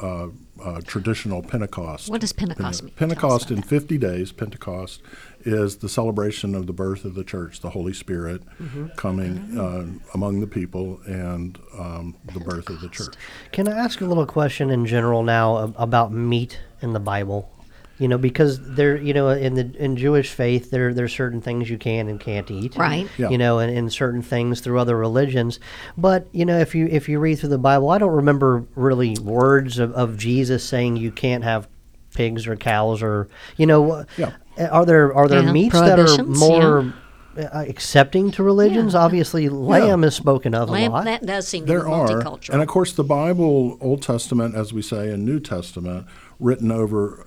[0.62, 2.08] uh, traditional Pentecost.
[2.08, 2.92] What does Pentecost mean?
[2.94, 5.02] Pentecost about in 50 days, Pentecost
[5.44, 8.86] is the celebration of the birth of the church, the Holy Spirit Mm-hmm.
[8.96, 13.14] coming uh, among the people, and um, the birth of the church.
[13.52, 17.50] Can I ask a little question in general now about meat in the Bible?
[17.98, 21.70] You know, because there, you know, in the in Jewish faith, there there's certain things
[21.70, 23.08] you can and can't eat, Right.
[23.16, 23.28] Yeah.
[23.30, 25.60] You know, and, and certain things through other religions.
[25.96, 29.16] But you know, if you if you read through the Bible, I don't remember really
[29.22, 31.68] words of, of Jesus saying you can't have
[32.14, 34.04] pigs or cows or you know.
[34.16, 34.32] Yeah.
[34.70, 36.92] Are there are there Yeah, meats that are more
[37.36, 38.96] uh, accepting to religions?
[38.96, 41.04] Obviously, lamb is spoken of a lot.
[41.04, 42.50] that does seem to There be are, multicultural.
[42.54, 46.06] and of course, the Bible, Old Testament, as we say, and New Testament,
[46.40, 47.26] written over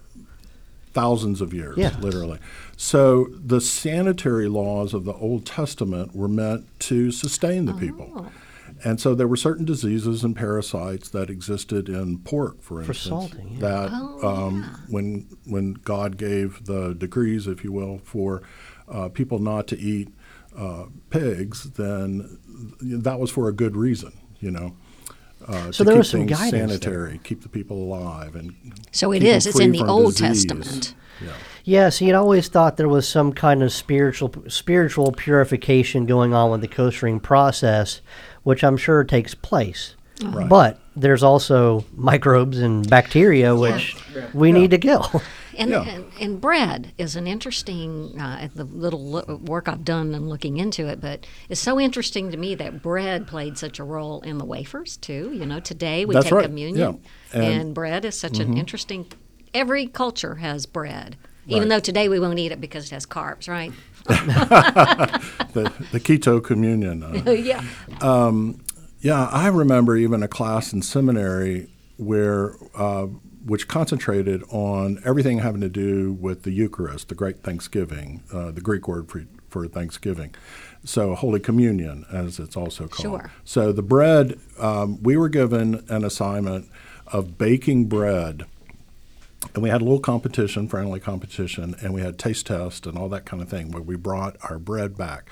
[1.01, 1.95] thousands of years, Yeah.
[1.99, 2.39] literally.
[2.75, 8.09] So the sanitary laws of the Old Testament were meant to sustain the people.
[8.15, 8.31] Oh.
[8.83, 13.53] And so there were certain diseases and parasites that existed in pork, for instance, salting,
[13.53, 13.59] yeah.
[13.59, 18.41] that Oh, um, when when God gave the decrees, if you will, for
[18.87, 20.09] uh, people not to eat
[20.55, 22.37] uh, pigs, then
[22.81, 24.75] that was for a good reason, you know.
[25.45, 26.67] Uh, So to there keep was some things guidance there.
[26.79, 28.53] sanitary, keep the people alive, and
[28.91, 29.47] So it keep them is.
[29.47, 30.45] It's in the Old disease.
[30.45, 30.93] Testament.
[31.21, 31.29] Yeah.
[31.63, 36.51] Yeah, see, I'd always thought there was some kind of spiritual spiritual purification going on
[36.51, 38.01] with the kosherring process,
[38.43, 39.95] which I'm sure takes place.
[40.23, 40.47] Right.
[40.49, 43.95] But there's also microbes and bacteria which
[44.33, 45.21] we need to kill.
[45.57, 45.81] And, Yeah.
[45.83, 50.57] and, and bread is an interesting, uh, the little lo- work I've done and looking
[50.57, 54.37] into it, but it's so interesting to me that bread played such a role in
[54.37, 55.31] the wafers too.
[55.33, 57.01] You know, today we That's take right, communion,
[57.33, 57.39] yeah.
[57.41, 59.07] and, And- bread is such an interesting.
[59.53, 61.15] Every culture has bread,
[61.47, 63.71] even though today we won't eat it because it has carbs, right?
[64.07, 67.03] the, the keto communion.
[67.03, 67.63] uh, yeah.
[68.99, 71.67] Yeah, I remember even a class in seminary
[71.97, 73.07] where uh,
[73.47, 78.61] which concentrated on everything having to do with the Eucharist, the Great Thanksgiving, uh, the
[78.61, 80.35] Greek word for, for Thanksgiving.
[80.83, 83.21] So Holy Communion, as it's also called.
[83.21, 83.31] Sure.
[83.45, 86.69] So the bread, um, we were given an assignment
[87.07, 88.45] of baking bread.
[89.53, 93.07] And we had a little competition, friendly competition, and we had taste test and all
[93.09, 95.29] that kind of thing where we brought our bread back.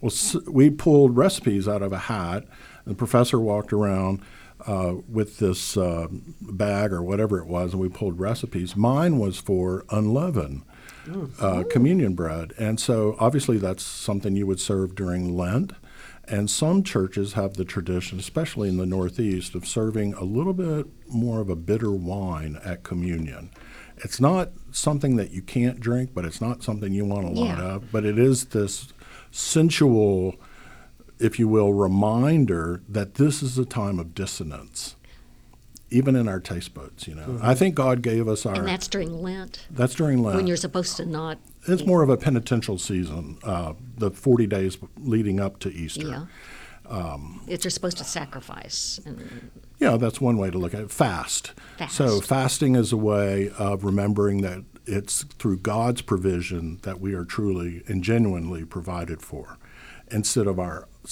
[0.00, 0.12] Well,
[0.46, 2.44] we pulled recipes out of a hat,
[2.84, 4.22] and the professor walked around
[4.66, 6.08] uh, with this uh,
[6.40, 8.76] bag or whatever it was, and we pulled recipes.
[8.76, 10.62] Mine was for unleavened
[11.40, 15.72] uh, communion bread, and so obviously that's something you would serve during Lent.
[16.30, 20.86] And some churches have the tradition, especially in the Northeast, of serving a little bit
[21.08, 23.48] more of a bitter wine at communion.
[24.04, 27.56] It's not something that you can't drink, but it's not something you want a lot
[27.56, 27.64] Yeah.
[27.76, 27.90] of.
[27.90, 28.92] But it is this
[29.30, 30.34] sensual,
[31.18, 34.96] if you will, reminder that this is a time of dissonance,
[35.90, 37.08] even in our taste buds.
[37.08, 38.54] You know, I think God gave us our.
[38.54, 40.36] And that's during Lent that's during Lent.
[40.36, 41.38] when you're supposed to not.
[41.66, 46.06] It's more of a penitential season, uh, the 40 days leading up to Easter.
[46.08, 46.24] Yeah.
[46.88, 50.90] Um, it's you're supposed to sacrifice and Yeah, that's one way to look at it.
[50.90, 51.52] Fast.
[51.76, 51.94] Fast.
[51.94, 57.26] So fasting is a way of remembering that it's through God's provision that we are
[57.26, 59.58] truly and genuinely provided for
[60.10, 60.58] instead of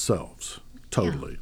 [0.01, 1.39] ourselves totally.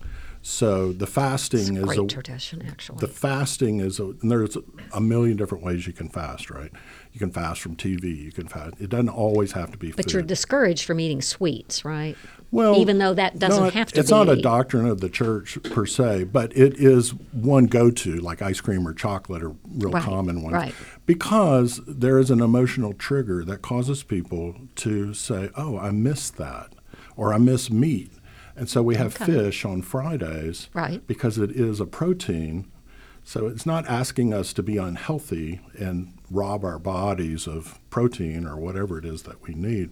[0.46, 2.98] So the fasting is Great a, tradition, actually.
[2.98, 4.58] the fasting is a, and there's
[4.92, 6.70] a million different ways you can fast, right?
[7.14, 8.14] You can fast from TV.
[8.24, 8.74] You can fast.
[8.78, 10.12] It doesn't always have to be but food.
[10.12, 12.14] you're discouraged from eating sweets, right?
[12.50, 14.16] Well, even though that doesn't not- have to be it's be.
[14.16, 18.60] not a doctrine of the church per se, but it is one go-to, like ice
[18.60, 20.52] cream or chocolate are real Right, common ones.
[20.54, 20.74] right.
[21.06, 26.74] Because there is an emotional trigger that causes people to say, "Oh, I miss that,"
[27.16, 28.12] or "I miss meat,"
[28.56, 29.26] and so we have Okay.
[29.32, 31.06] fish on Fridays, Right.
[31.06, 32.66] Because it is a protein.
[33.24, 38.56] So it's not asking us to be unhealthy and rob our bodies of protein or
[38.56, 39.90] whatever it is that we need.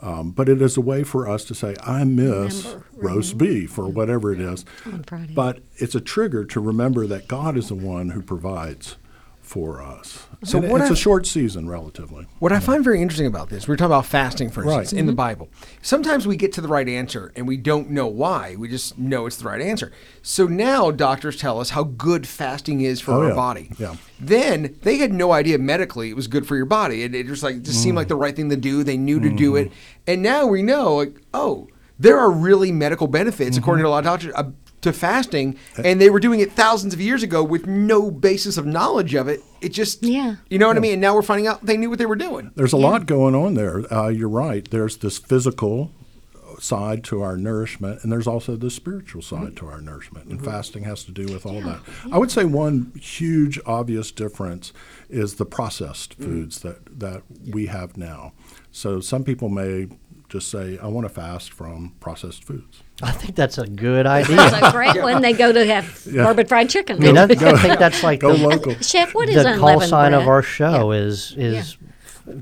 [0.00, 3.78] Um, but it is a way for us to say, I miss Remember, roast beef
[3.78, 4.64] or whatever it is.
[5.34, 8.96] But it's a trigger to remember that God is the one who provides
[9.44, 10.26] for us.
[10.42, 12.26] So And what it's I- a short season, relatively.
[12.38, 14.98] What I find very interesting about this, we're talking about fasting, for instance, Right.
[15.00, 15.48] in the Bible.
[15.82, 18.56] Sometimes we get to the right answer and we don't know why.
[18.58, 19.92] We just know it's the right answer.
[20.22, 23.34] So now doctors tell us how good fasting is for Oh, our yeah.
[23.34, 23.70] body.
[23.78, 23.96] Yeah.
[24.18, 27.02] Then they had no idea medically it was good for your body.
[27.02, 27.82] It, it just like just Mm.
[27.82, 28.82] seemed like the right thing to do.
[28.82, 29.66] They knew to do Mm-hmm.
[29.66, 29.72] it,
[30.06, 31.68] and now we know like oh,
[32.00, 33.62] there are really medical benefits Mm-hmm.
[33.62, 34.32] according to a lot of doctors.
[34.84, 38.56] Uh, to fasting, and they were doing it thousands of years ago with no basis
[38.58, 39.40] of knowledge of it.
[39.62, 40.36] It just, Yeah.
[40.50, 40.92] you know what I mean.
[40.94, 42.50] And now we're finding out they knew what they were doing.
[42.54, 43.90] There's a lot going on there.
[43.92, 44.68] Uh, you're right.
[44.70, 45.90] There's this physical
[46.60, 50.28] side to our nourishment, and there's also the spiritual side to our nourishment.
[50.28, 51.80] And fasting has to do with all that.
[52.12, 54.72] I would say one huge, obvious difference
[55.08, 58.34] is the processed foods that, that we have now.
[58.70, 59.88] So some people may
[60.28, 62.82] just say, I want to fast from processed foods.
[63.02, 64.36] I think that's a good idea.
[64.36, 65.20] That's a great one.
[65.20, 66.24] They go to have Yeah.
[66.24, 66.96] barbecue fried chicken.
[66.96, 68.74] I mean, that, I think that's like Go the, local.
[68.76, 70.22] Chef, what is the unleavened call sign bread?
[70.22, 70.98] of our show Yeah.
[71.00, 71.76] is is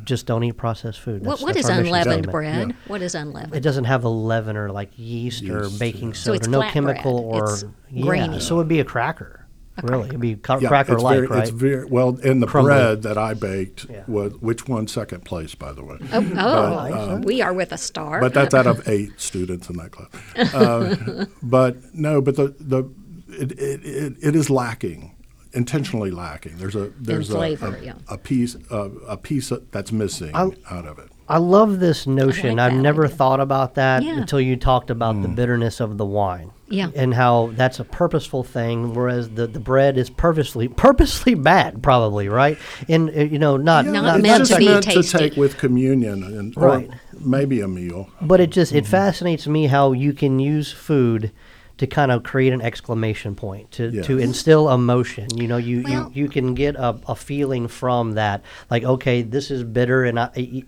[0.04, 1.24] just don't eat processed food.
[1.24, 2.32] What, That's- what that's is our mission unleavened statement.
[2.32, 2.68] bread?
[2.68, 2.74] Yeah.
[2.86, 3.54] What is unleavened?
[3.56, 6.14] It doesn't have a leaven or like yeast, or Yeast, baking yeah.
[6.14, 6.36] So soda.
[6.36, 7.42] it's no flat chemical bread.
[7.42, 8.02] or It's yeah.
[8.04, 8.40] grainy.
[8.40, 9.41] So it would be a cracker.
[9.82, 11.40] Really, it'd be ca- Yeah, cracker it's like, very, right?
[11.42, 12.68] It's very well, and the Crumbly.
[12.74, 14.04] bread that I baked Yeah.
[14.06, 15.96] was which won second place, by the way.
[16.12, 18.20] oh, oh um, we are with a star.
[18.20, 20.10] but that's out of eight students in that club.
[20.36, 22.84] Uh, but no, but the the
[23.28, 25.14] it, it, it, it is lacking,
[25.54, 26.58] intentionally lacking.
[26.58, 27.94] There's a there's a, flavor, a, yeah.
[28.08, 31.08] a piece uh, a piece that's missing I'll- out of it.
[31.28, 32.56] I love this notion.
[32.56, 33.16] like I've never idea.
[33.16, 34.18] thought about that Yeah.
[34.18, 35.22] until you talked about Mm.
[35.22, 36.50] the bitterness of the wine.
[36.68, 36.88] Yeah.
[36.94, 42.28] And how that's a purposeful thing, whereas the, the bread is purposely purposely bad, probably
[42.28, 42.58] right.
[42.88, 45.02] And uh, you know, not Not not, meant not just to be meant tasty.
[45.02, 46.88] to take with communion and Right.
[46.88, 48.08] or maybe a meal.
[48.20, 48.78] But it just Mm-hmm.
[48.78, 51.30] it fascinates me how you can use food
[51.78, 55.26] to kind of create an exclamation point to, to instill emotion.
[55.34, 59.22] You know, you, Well- you, you can get a, a feeling from that, like okay,
[59.22, 60.64] this is bitter, and I.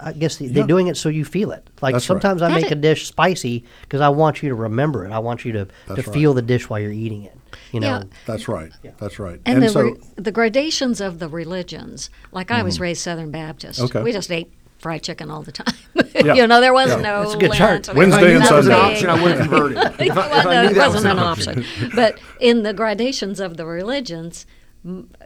[0.00, 0.66] I I guess they- they're Yeah.
[0.66, 1.68] doing it so you feel it.
[1.82, 2.14] Like That's right.
[2.14, 5.12] sometimes I That make a it- dish spicy because I want you to remember it.
[5.12, 6.14] I want you to, to That's right.
[6.14, 7.36] feel the dish while you're eating it.
[7.72, 8.02] You know, Yeah.
[8.26, 8.70] That's right.
[8.98, 9.40] That's right.
[9.46, 12.10] and, the, so re- the gradations of the religions.
[12.32, 13.78] Like I was raised Southern Baptist.
[13.80, 13.96] Mm-hmm.
[13.98, 14.02] Okay.
[14.04, 15.74] We just ate fried chicken all the time.
[16.14, 16.34] Yeah.
[16.34, 16.96] you know, there was Yeah.
[17.00, 17.88] no That's a good Lent chart.
[17.88, 18.92] or Wednesday there and was that was an Sunday.
[18.94, 19.10] option.
[19.10, 19.76] I would have converted.
[19.98, 21.58] If I, if I Well, no, knew it that was wasn't an an option.
[21.58, 21.90] option.
[21.94, 24.54] but in the gradations of the religions, m-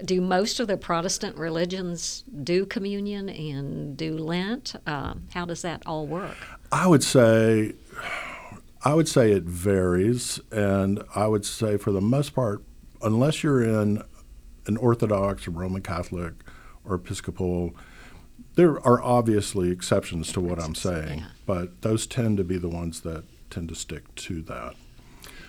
[0.05, 4.77] do most of the Protestant religions do communion and do Lent?
[4.87, 6.37] Um, how does that all work?
[6.71, 7.75] I would say,
[8.85, 12.63] I would say it varies, and I would say for the most part,
[13.03, 14.03] unless you're in
[14.67, 16.35] an Orthodox or Roman Catholic
[16.85, 17.75] or Episcopal,
[18.55, 21.27] there are obviously exceptions to what I'm saying, yeah.
[21.47, 24.75] but those tend to be the ones that tend to stick to that.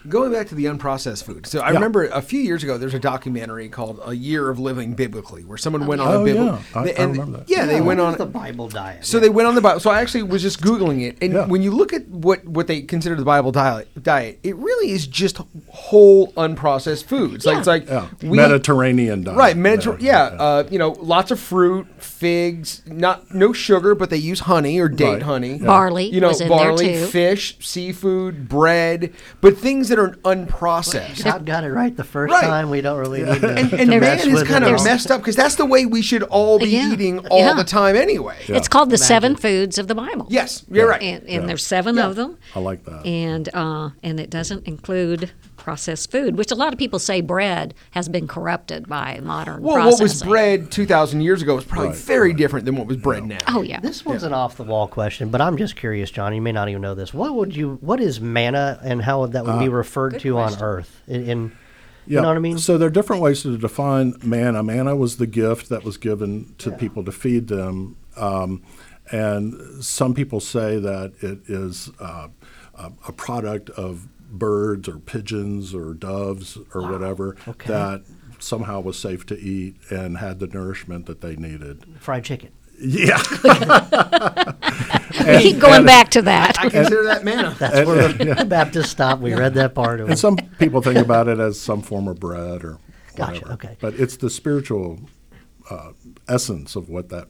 [0.08, 1.46] Going back to the unprocessed food.
[1.46, 1.74] So I Yeah.
[1.74, 5.58] remember a few years ago, there's a documentary called "A Year of Living Biblically," where
[5.58, 6.60] someone went on Oh, a biblical.
[6.74, 6.80] yeah.
[6.82, 7.50] I- I remember that.
[7.50, 9.06] Yeah, they went on the Bible diet.
[9.06, 9.80] So they went on the Bible.
[9.82, 11.46] So I actually was just googling it, and Yeah.
[11.48, 15.06] when you look at what what they consider the Bible diet, diet, it really is
[15.06, 17.46] just whole unprocessed foods.
[17.46, 19.38] Like it's like Yeah, we- Mediterranean diet.
[19.38, 20.06] Right, Mediterranean.
[20.06, 24.80] Yeah, Uh, you know, lots of fruit, figs, not no sugar, but they use honey
[24.80, 25.24] or date Right.
[25.24, 25.58] honey.
[25.60, 25.66] Yeah.
[25.68, 27.06] Barley You know, was in there, barley, too.
[27.08, 31.24] fish, seafood, bread, but things that are unprocessed.
[31.24, 32.44] God got it right the first Right.
[32.44, 32.70] time.
[32.70, 35.36] We don't really need to, And, to and man, is kind of messed up because
[35.36, 36.92] that's the way we should all be Yeah.
[36.94, 37.54] eating all Yeah.
[37.54, 38.38] the time anyway.
[38.48, 40.28] It's called the seven foods of the Bible.
[40.30, 41.02] Yes, you're right.
[41.02, 41.40] And, and Yeah.
[41.48, 42.08] there's seven Yeah.
[42.08, 42.38] of them.
[42.56, 43.06] I like that.
[43.06, 45.32] and uh, and it doesn't include
[45.70, 49.88] processed food, which a lot of people say bread has been corrupted by modern Well,
[49.88, 52.38] what was bread 2,000 years ago was probably Right, very right.
[52.38, 53.38] different than what was bread now.
[53.48, 56.34] Oh yeah, This one's an off the wall question, but I'm just curious, John.
[56.34, 57.14] You may not even know this.
[57.14, 57.78] What would you?
[57.82, 60.58] What is manna, and how would that would be referred to question.
[60.58, 61.02] on Earth?
[61.08, 61.52] In, in
[62.08, 62.16] Yeah.
[62.18, 62.58] you know what I mean?
[62.58, 64.64] So there are different ways to define manna.
[64.64, 67.96] Manna was the gift that was given to people to feed them.
[68.18, 68.64] Um,
[69.12, 72.30] and some people say that it is uh,
[72.76, 77.68] a, a product of birds or pigeons or doves or whatever Okay.
[77.68, 78.04] that
[78.40, 81.84] somehow was safe to eat and had the nourishment that they needed.
[82.00, 82.52] Fried chicken.
[82.82, 83.22] Yeah.
[85.26, 86.58] we keep going back to that.
[86.60, 87.56] I consider that manna.
[87.60, 89.22] That's where the Baptist stopped.
[89.22, 90.00] We read that part.
[90.00, 92.78] And some people think about it as some form of bread or
[93.16, 93.54] Gotcha, whatever.
[93.54, 93.78] okay.
[93.82, 95.00] But it's the spiritual
[95.70, 95.92] uh,
[96.28, 97.28] essence of what that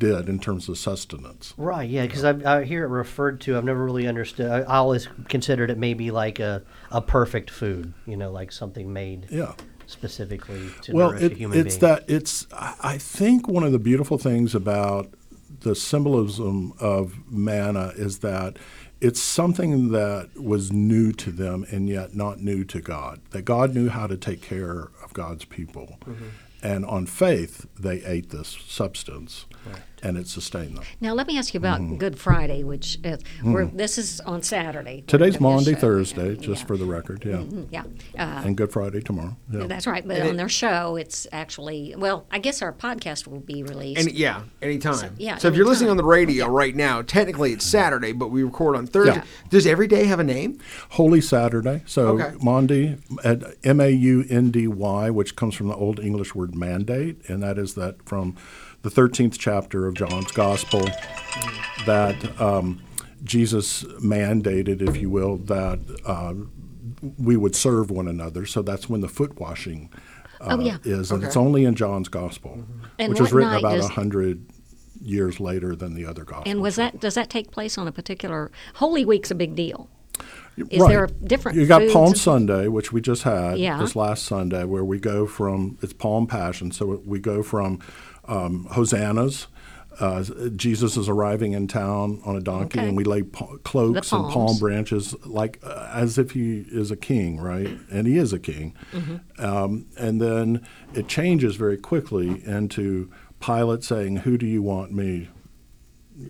[0.00, 1.54] did in terms of sustenance.
[1.56, 3.56] Right, yeah, because I, I hear it referred to.
[3.56, 4.50] I've never really understood.
[4.50, 8.92] I, I always considered it maybe like a, a perfect food, you know, like something
[8.92, 9.52] made Yeah.
[9.86, 11.92] specifically to Well, nourish a it, human it's being.
[11.94, 12.46] that it's.
[12.52, 15.12] I I think one of the beautiful things about
[15.60, 18.56] the symbolism of manna is that
[19.00, 23.20] it's something that was new to them and yet not new to God.
[23.30, 26.26] That God knew how to take care of God's people, Mm-hmm.
[26.62, 29.46] and on faith they ate this substance,
[30.02, 30.84] and it sustained them.
[31.02, 31.96] Now, let me ask you about Mm-hmm.
[31.96, 35.04] Good Friday, which is, we're, this is on Saturday.
[35.06, 36.66] Today's Monday, yeah, Thursday, just yeah.
[36.66, 37.22] for the record.
[37.24, 37.82] Yeah, Mm, Yeah.
[38.18, 39.36] Uh, and Good Friday tomorrow.
[39.52, 39.66] Yeah.
[39.66, 40.06] That's right.
[40.06, 44.00] But on their show, it's actually, well, I guess our podcast will be released.
[44.00, 45.14] Any, yeah, anytime.
[45.18, 48.42] yeah, So if you're listening on the radio right now, technically it's Saturday, but we
[48.42, 49.16] record on Thursday.
[49.16, 49.24] Yeah.
[49.50, 50.58] Does every day have a name?
[50.90, 51.82] Holy Saturday.
[51.86, 52.32] So Okay.
[52.42, 56.54] Maundy, at M A U N D Y, which comes from the Old English word
[56.54, 58.34] mandate, and that is that from
[58.82, 60.88] the 13th chapter of John's Gospel,
[61.86, 62.82] that um,
[63.24, 66.34] Jesus mandated, if you will, that uh,
[67.18, 68.46] we would serve one another.
[68.46, 69.90] So that's when the foot washing
[70.40, 70.78] uh, Oh, yeah.
[70.84, 71.26] is, and Okay.
[71.26, 72.64] it's only in John's Gospel,
[72.98, 74.46] And which was written about a does- hundred
[75.02, 76.44] years later than the other Gospels.
[76.46, 79.88] and was that, does that take place on a particular, Holy Week's a big deal.
[80.68, 80.88] Is Right.
[80.90, 83.78] there a different You got Palm and- Sunday, which we just had Yeah.
[83.78, 87.78] this last Sunday, where we go from it's Palm Passion, so we go from
[88.30, 89.46] um, hosannas.
[89.98, 90.24] Uh,
[90.56, 92.88] Jesus is arriving in town on a donkey, Okay.
[92.88, 96.96] and we lay pa- cloaks and palm branches, like uh, as if he is a
[96.96, 97.68] king, right?
[97.90, 98.74] And he is a king.
[98.92, 99.44] Mm-hmm.
[99.44, 105.28] Um, and then it changes very quickly into Pilate saying, "Who do you want me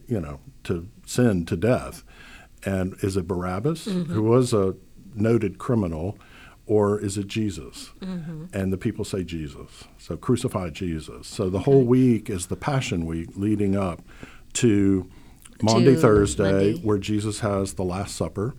[0.06, 2.04] you know, to send to death.
[2.64, 4.76] And is it Barabbas, who was a
[5.14, 6.18] noted criminal,
[6.70, 7.90] or is it Jesus?
[8.00, 9.85] And the people say Jesus.
[9.98, 11.26] So crucify Jesus.
[11.26, 14.00] So the whole week is the Passion Week leading up
[14.54, 15.11] to
[15.61, 16.74] Maundy, To Thursday, Monday.
[16.87, 18.54] where Jesus has the Last Supper.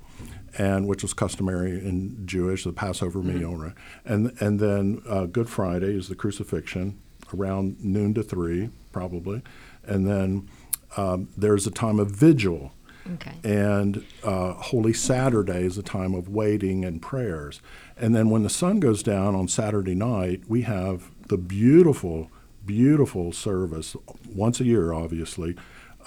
[0.58, 3.71] And which was customary in Jewish, the Passover meal, right?
[4.04, 7.00] And and then uh, Good Friday is the crucifixion,
[7.34, 9.43] around noon to three, probably,
[9.86, 10.50] and then
[10.97, 12.74] um, there's a time of vigil,
[13.13, 13.32] Okay.
[13.45, 17.62] and uh, Holy Saturday is a time of waiting and prayers.
[18.01, 22.31] And then when the sun goes down on Saturday night, we have the beautiful,
[22.65, 23.95] beautiful service,
[24.27, 25.55] once a year, obviously,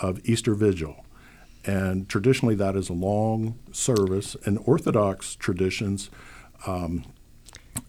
[0.03, 1.05] of Easter Vigil.
[1.65, 4.35] And traditionally, that is a long service.
[4.45, 6.11] In Orthodox traditions,
[6.67, 7.05] um,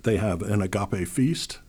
[0.04, 1.60] they have an agape feast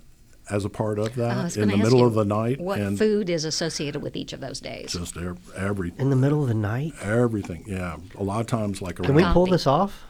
[0.51, 2.61] as a part of that was in the middle of the night.
[2.61, 4.93] What and food is associated with each of those days?
[4.93, 6.93] just ev- every, in the middle of the night.
[7.01, 7.65] everything.
[7.67, 7.97] Yeah.
[8.17, 10.05] A lot of times, like Can we pull this off?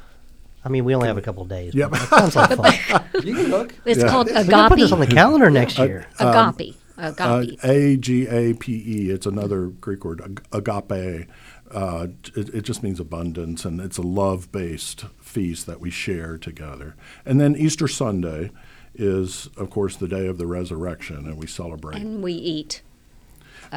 [0.66, 1.74] I mean, we only have a couple of days.
[1.74, 1.90] Yep.
[1.92, 3.04] but That sounds like fun.
[3.22, 3.72] You can look.
[3.84, 4.08] It's Yeah.
[4.08, 6.06] called we can put this on the calendar next year.
[6.18, 6.74] Agape.
[6.98, 7.58] Uh, Agape.
[7.62, 9.10] A G A P E.
[9.10, 11.28] It's another Greek word, ag- agape.
[11.70, 16.94] Uh, it, it just means abundance, and it's a love-based feast that we share together.
[17.24, 18.50] And then Easter Sunday
[18.94, 21.96] is, of course, the day of the resurrection, and we celebrate.
[22.00, 22.82] and we eat.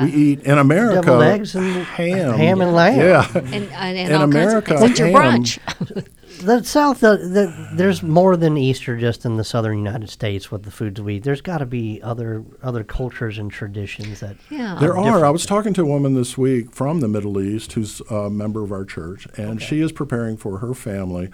[0.01, 2.99] We eat in America Deviled eggs and ham, ham and lamb.
[2.99, 4.99] Yeah, And, and, and In all America, kinds of things.
[4.99, 6.05] Your brunch.
[6.39, 10.63] The South, the, the, there's more than Easter just in the southern United States with
[10.63, 11.23] the foods we eat.
[11.25, 14.37] There's got to be other other cultures and traditions that.
[14.49, 14.77] Yeah.
[14.79, 15.25] There are.
[15.25, 18.63] I was talking to a woman this week from the Middle East who's a member
[18.63, 21.29] of our church, and she is preparing for her family.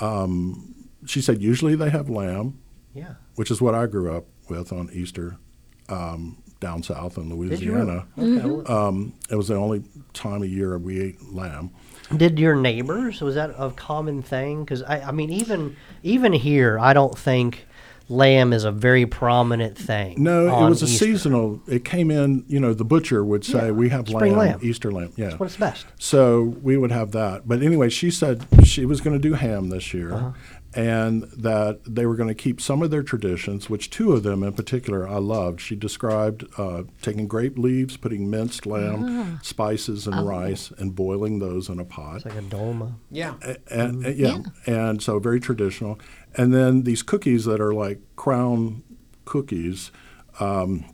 [0.00, 0.74] Um,
[1.06, 2.60] she said usually they have lamb,
[2.94, 3.14] Yeah.
[3.34, 5.38] which is what I grew up with on Easter
[5.88, 7.48] um, down south in Did really?
[7.56, 8.06] Louisiana.
[8.18, 8.46] Okay.
[8.48, 11.70] well, Um, it was the only time of year we ate lamb.
[12.16, 13.20] Did your neighbors?
[13.20, 14.64] Was that a common thing?
[14.64, 17.66] Because I, I mean, even even here, I don't think
[18.08, 20.22] lamb is a very prominent thing.
[20.22, 21.04] No, it was a Easter.
[21.04, 21.60] seasonal.
[21.66, 22.44] It came in.
[22.46, 24.60] You know, the butcher would say Yeah, we have spring lamb, lamb.
[24.62, 25.12] Easter lamb.
[25.16, 25.86] Yeah, That's what it's best.
[25.98, 27.48] So we would have that.
[27.48, 30.30] But anyway, she said she was going to do ham this year Uh-huh.
[30.76, 34.42] And that they were going to keep some of their traditions, which two of them
[34.42, 35.60] in particular I loved.
[35.60, 41.68] She described uh, taking grape leaves, putting minced lamb, spices, and rice, and boiling those
[41.70, 42.16] in a pot.
[42.16, 42.92] It's like a dolma.
[43.10, 43.34] Yeah.
[43.42, 45.98] A- and, and- yeah, and so very traditional.
[46.34, 48.82] And then these cookies that are like crown
[49.24, 49.90] cookies,
[50.40, 50.84] um,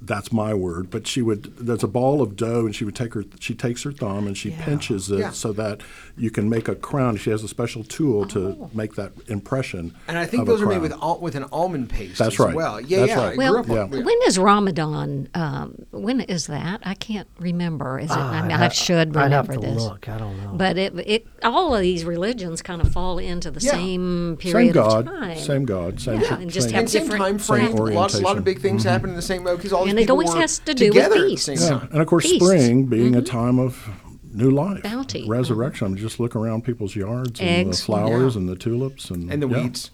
[0.00, 1.56] that's my word, but she would.
[1.58, 3.24] There's a ball of dough, and she would take her.
[3.40, 5.30] She takes her thumb and she pinches it Yeah.
[5.30, 5.80] so that
[6.16, 7.16] you can make a crown.
[7.16, 8.70] She has a special tool to oh.
[8.72, 9.94] make that impression.
[10.08, 12.38] And I think of those are made with al- with an almond paste That's as
[12.38, 12.54] right.
[12.54, 12.80] well.
[12.80, 13.26] Yeah, That's yeah.
[13.26, 13.36] right.
[13.36, 14.04] Well, grew up on- Yeah.
[14.04, 15.28] when is Ramadan?
[15.34, 16.80] Um, when is that?
[16.84, 17.98] I can't remember.
[17.98, 18.16] Is it?
[18.16, 19.82] Ah, I mean, I'd I ha- should I'd have remember to this.
[19.82, 20.08] look.
[20.08, 20.52] I don't know.
[20.54, 23.72] But it, it, all of these religions kind of fall into the Yeah.
[23.72, 25.38] same Same period God, of time.
[25.38, 26.20] same God, same.
[26.20, 27.76] Yeah, and just same- have different time frame.
[27.76, 28.90] Same Lots, a lot of big things mm-hmm.
[28.90, 30.86] happen in the same way because all these And it people always has to do
[30.86, 31.48] with together feasts.
[31.48, 32.44] Yeah, and of course, Feasts.
[32.44, 33.26] spring being a mm-hmm.
[33.26, 33.88] time of
[34.36, 35.26] new life, Bounty.
[35.28, 35.86] resurrection.
[35.86, 37.78] I mean, just look around people's yards and Eggs.
[37.80, 38.40] the flowers Yeah.
[38.40, 39.62] and the tulips and And the yeah.
[39.62, 39.90] weeds.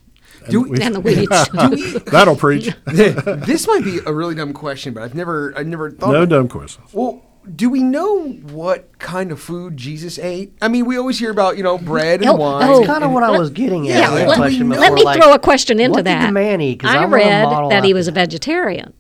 [0.47, 2.05] And we- And the weeds.
[2.11, 2.71] That'll preach.
[2.87, 6.13] this might be a really dumb question, but I've never, I've never thought.
[6.13, 6.89] No of dumb questions.
[6.93, 7.23] Well,
[7.57, 10.55] do we know what kind of food Jesus ate?
[10.63, 12.69] I mean, we always hear about you know bread and Oh, wine.
[12.69, 12.75] oh.
[12.79, 13.99] That's kind of what I was getting at.
[13.99, 16.21] Yeah, with let- question let me like, throw a question into what that.
[16.21, 16.79] did the man eat?
[16.81, 18.21] 'Cause I I read model that he was a that.
[18.21, 18.95] vegetarian.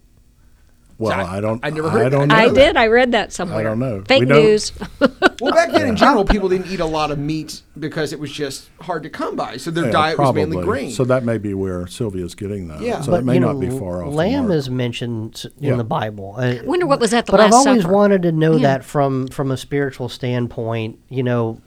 [1.02, 1.60] Well, I- I don't.
[1.64, 2.34] I never heard I don't that.
[2.34, 2.40] know.
[2.42, 2.54] I that.
[2.54, 2.76] did.
[2.76, 3.58] I read that somewhere.
[3.60, 4.02] I don't know.
[4.06, 4.72] Fake We don't- news.
[5.40, 8.30] Well, back then in general, people didn't eat a lot of meat because it was
[8.30, 9.56] just hard to come by.
[9.56, 10.70] So their Yeah, diet was mainly probably.
[10.72, 10.90] grain.
[10.92, 12.80] So that may be where Sylvia's getting that.
[12.80, 13.00] Yeah.
[13.00, 14.14] So but it may you not know, be far off.
[14.14, 15.76] lamb is mentioned in Yeah.
[15.76, 16.36] the Bible.
[16.38, 17.92] I wonder what was at the but Last I've always Supper.
[17.92, 18.68] wanted to know Yeah.
[18.68, 21.00] that from from a spiritual standpoint.
[21.08, 21.60] You know,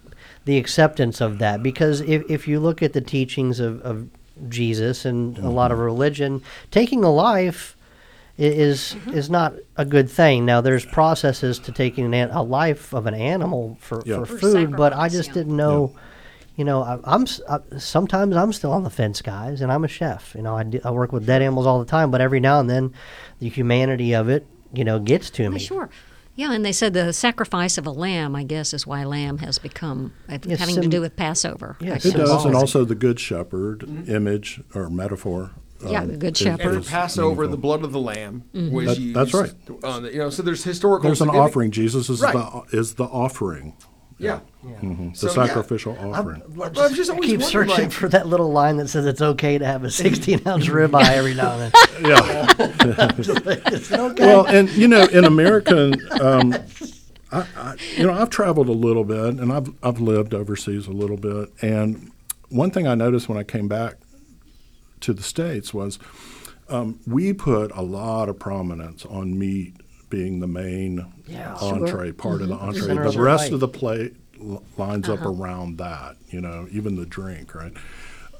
[0.45, 4.07] the acceptance of that because if if you look at the teachings of, of
[4.47, 5.86] Jesus and a lot of Mm-hmm.
[5.86, 7.74] religion, taking a life i-
[8.38, 9.13] is Mm-hmm.
[9.17, 10.45] is not a good thing.
[10.45, 14.19] Now there's processes to taking an, an- a life of an animal for, Yeah.
[14.19, 15.33] for For food, but I just yeah.
[15.36, 15.95] didn't know.
[16.57, 19.83] You know, I, I'm s- I, sometimes I'm still on the fence, guys, and I'm
[19.83, 20.33] a chef.
[20.36, 22.61] You know, I, do, I work with dead animals all the time, but every now
[22.61, 22.93] and then,
[23.39, 25.59] the humanity of it, you know, gets to me.
[25.59, 25.89] sure.
[26.38, 29.57] Yeah, and they said the sacrifice of a lamb, I guess, is why lamb has
[29.57, 31.75] become uh, Yes, having to do with Passover.
[31.81, 35.51] Yeah, I It does, and also the Good Shepherd image or metaphor.
[35.86, 36.61] Yeah, um, the Good Shepherd.
[36.67, 38.73] and is at Passover, the blood of the lamb Mm-hmm.
[38.76, 39.15] was That- used.
[39.15, 39.51] that's right.
[39.84, 41.07] On the, you know, so there's historical.
[41.09, 41.71] There's an signific- offering.
[41.71, 42.34] Jesus is Right.
[42.34, 43.73] the is the offering,
[44.17, 44.39] Yeah.
[44.65, 45.11] Mhm.
[45.11, 45.34] the So, yeah.
[45.47, 46.41] sacrificial offering.
[46.55, 49.05] Well, I've just I always keep wondered, searching like, for that little line that says
[49.05, 52.05] it's okay to have a 16 ounce ribeye every now and then.
[52.09, 53.11] yeah.
[53.17, 54.26] Is it okay?
[54.26, 56.55] Well, and you know, in America, um,
[57.32, 60.91] I, I, you know, I've traveled a little bit, and I've I've lived overseas a
[60.91, 62.11] little bit, and
[62.49, 63.95] one thing I noticed when I came back
[65.06, 65.97] to the states was
[66.70, 69.74] um, we put a lot of prominence on meat
[70.10, 71.56] being the main Yeah.
[71.56, 72.95] entree part of the entree.
[72.95, 73.53] The the rest plate.
[73.53, 76.16] of the plate l- lines up around that.
[76.30, 77.74] You know, even the drink, right?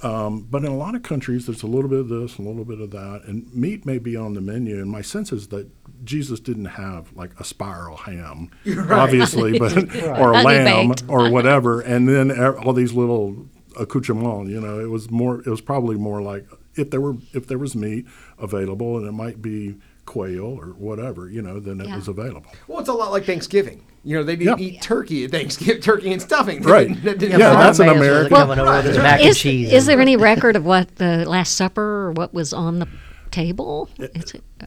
[0.04, 2.66] Um, but in a lot of countries, there's a little bit of this, a little
[2.66, 4.76] bit of that, and meat may be on the menu.
[4.80, 5.68] And my sense is that
[6.04, 8.50] Jesus didn't have like a spiral ham,
[8.90, 9.74] obviously, but
[10.20, 13.48] or a lamb or whatever, and then all these little
[13.80, 14.50] accoutrements.
[14.52, 15.40] You know, it was more.
[15.42, 18.06] It was probably more like if there were if there was meat
[18.40, 21.30] available, and it might be quail or whatever.
[21.30, 21.96] You know, then it Yeah.
[21.96, 22.52] was available.
[22.68, 23.82] Well, it's a lot like Thanksgiving.
[24.04, 24.66] You know, they didn't Yeah.
[24.68, 26.62] eat turkey at Thanksgiving, turkey and stuffing.
[26.62, 26.88] They Right.
[27.04, 29.74] didn't- didn't Yeah, that's an American- coming over with mac and Is, cheese.
[29.74, 32.88] is there any record of what the Last Supper or what was on the
[33.32, 33.90] table?
[33.98, 34.66] Is it uh,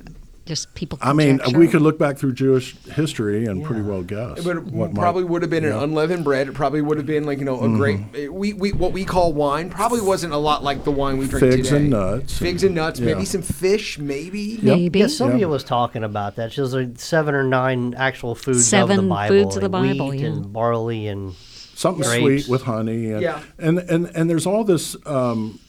[0.48, 0.98] just people?
[1.00, 4.42] I mean, we could look back through Jewish history and pretty well guess.
[4.42, 5.70] But it what might- probably would have been yeah.
[5.70, 5.78] Mm-hmm.
[5.78, 6.48] an unleavened bread.
[6.48, 9.32] It probably would have been like you know a great we, we what we call
[9.32, 9.70] wine.
[9.70, 11.68] Probably wasn't a lot like the wine we drink Figs today.
[11.68, 12.98] Figs and nuts Figs and- and nuts.
[12.98, 13.06] yeah.
[13.14, 13.98] Maybe some fish.
[13.98, 14.58] Maybe.
[14.62, 14.98] Maybe.
[15.00, 15.46] Yeah, Sylvia Yeah.
[15.46, 16.52] was talking about that.
[16.52, 19.36] She was like seven or nine actual foods of Seven the Bible.
[19.44, 20.26] foods of the Bible, wheat yeah.
[20.28, 21.34] and barley and
[21.74, 22.44] something Grapes.
[22.46, 23.40] sweet with honey, and Yeah.
[23.58, 25.60] and, and and there's all this um,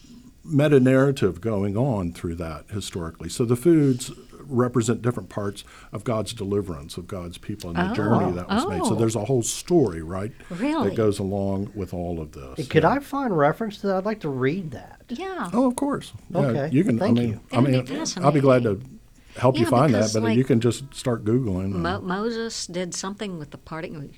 [0.44, 3.30] meta narrative going on through that historically.
[3.30, 4.12] So the foods
[4.50, 7.94] represent different parts of God's deliverance of God's people and the Oh.
[7.94, 8.84] journey that was made.
[8.86, 8.96] So Oh.
[8.96, 10.90] there's a whole story, right, Really?
[10.90, 12.68] that goes along with all of this.
[12.68, 12.90] Could Yeah.
[12.90, 13.98] I find reference to that?
[13.98, 15.02] I'd like to read that.
[15.10, 15.50] Yeah.
[15.54, 16.14] Oh, of course.
[16.30, 16.98] Yeah, Okay, you can.
[17.00, 17.40] thank I mean, you.
[17.52, 19.00] I mean, be I'll be glad to fascinating.
[19.38, 21.66] help you Yeah, find that, but like, you can just start googling.
[21.66, 24.14] and- Mo- Moses did something with the parting.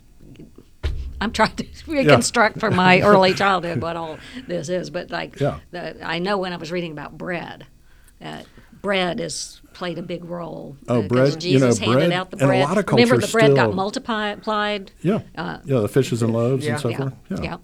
[1.19, 4.17] I'm trying to reconstruct from my early childhood what all
[4.47, 5.59] this is, but like, Yeah.
[5.71, 7.67] the, I know when I was reading about bread,
[8.19, 8.45] that
[8.81, 10.77] bread is played a big role.
[10.87, 12.61] Oh, because bread, you know, Jesus handed bread- out the and a bread.
[12.69, 14.91] lot of Remember, the cultures bread got multiplied.
[15.01, 16.73] Yeah, Uh, yeah, the fishes and loaves Yeah.
[16.73, 17.13] and so Yeah, forth.
[17.43, 17.57] yeah.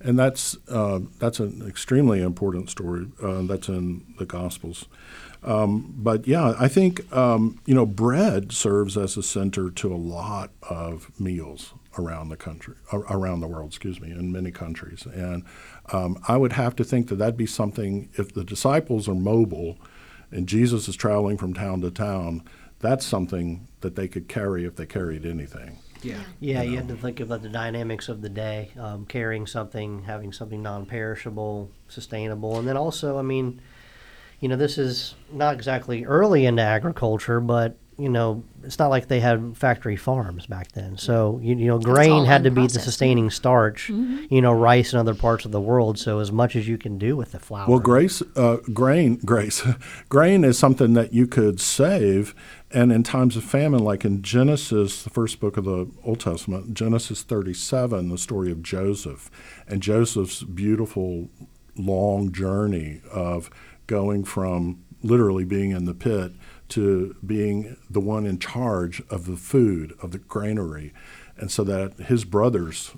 [0.00, 3.08] and that's uh, that's an extremely important story.
[3.22, 4.86] Uh, that's in the Gospels.
[5.42, 10.00] Um, but yeah, I think um, you know bread serves as a center to a
[10.18, 12.76] lot of meals around the country,
[13.10, 13.68] around the world.
[13.68, 15.44] Excuse me, in many countries, and
[15.92, 19.76] um, I would have to think that that'd be something if the disciples are mobile,
[20.30, 22.42] and Jesus is traveling from town to town.
[22.80, 25.78] That's something that they could carry if they carried anything.
[26.02, 26.20] Yeah.
[26.38, 30.32] Yeah, you had to think about the dynamics of the day, um, carrying something, having
[30.32, 33.60] something non-perishable, sustainable, and then also, I mean,
[34.40, 39.08] you know, this is not exactly early into agriculture, but you know, it's not like
[39.08, 40.96] they had factory farms back then.
[40.96, 42.82] So you, you know, grain had to be the unprocessed, yeah.
[42.82, 43.88] sustaining starch.
[43.88, 45.98] You know, rice in other parts of the world.
[45.98, 47.68] So as much as you can do with the flour.
[47.68, 49.66] Well, grace, uh, grain, grace,
[50.08, 52.36] grain is something that you could save,
[52.70, 56.74] and in times of famine, like in Genesis, the first book of the Old Testament,
[56.74, 59.28] Genesis 37, the story of Joseph,
[59.66, 61.30] and Joseph's beautiful
[61.76, 63.50] long journey of
[63.86, 66.32] going from literally being in the pit
[66.70, 70.92] to being the one in charge of the food of the granary,
[71.36, 72.92] and so that his brothers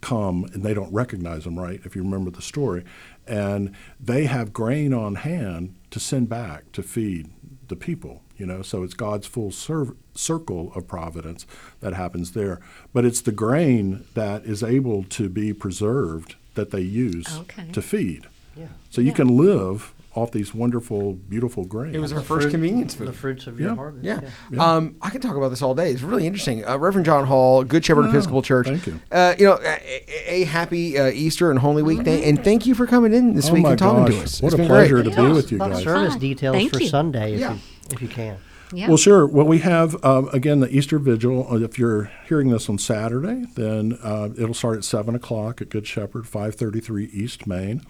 [0.00, 1.80] come and they don't recognize him, right?
[1.84, 2.84] If you remember the story,
[3.26, 7.30] and they have grain on hand to send back to feed
[7.68, 8.22] the people.
[8.36, 11.46] You know, so it's God's full serv- circle of providence
[11.80, 12.60] that happens there.
[12.92, 17.68] But it's the grain that is able to be preserved that they use Okay.
[17.72, 18.26] to feed.
[18.54, 18.66] Yeah.
[18.90, 19.14] So you Yeah.
[19.14, 21.94] can live off these wonderful, beautiful grains.
[21.94, 23.08] It was our first convenience food.
[23.08, 23.74] the fruits of your Yeah.
[23.76, 24.04] harvest.
[24.04, 24.20] Yeah.
[24.50, 24.72] Yeah.
[24.74, 25.90] Um, I can talk about this all day.
[25.92, 26.66] It's really interesting.
[26.66, 28.66] Uh, Reverend John Hall, Good Shepherd Episcopal Church.
[28.66, 28.98] thank you.
[29.12, 32.66] Uh, you know, a, a- a happy uh, Easter and Holy Week day, and thank
[32.66, 34.42] you for coming in this oh week and talking gosh, to us.
[34.42, 35.14] what It's a pleasure great.
[35.14, 35.82] to be with you guys.
[35.82, 36.88] service details Thank for you.
[36.88, 37.52] Sunday, if Yeah.
[37.54, 37.58] you
[37.92, 38.36] if you can.
[38.72, 38.88] Yeah.
[38.88, 39.26] Well, sure.
[39.28, 41.46] Well, we have um, again the Easter Vigil.
[41.48, 45.68] Uh, If you're hearing this on Saturday, then uh, it'll start at seven o'clock at
[45.68, 47.82] Good Shepherd, five thirty-three East Main,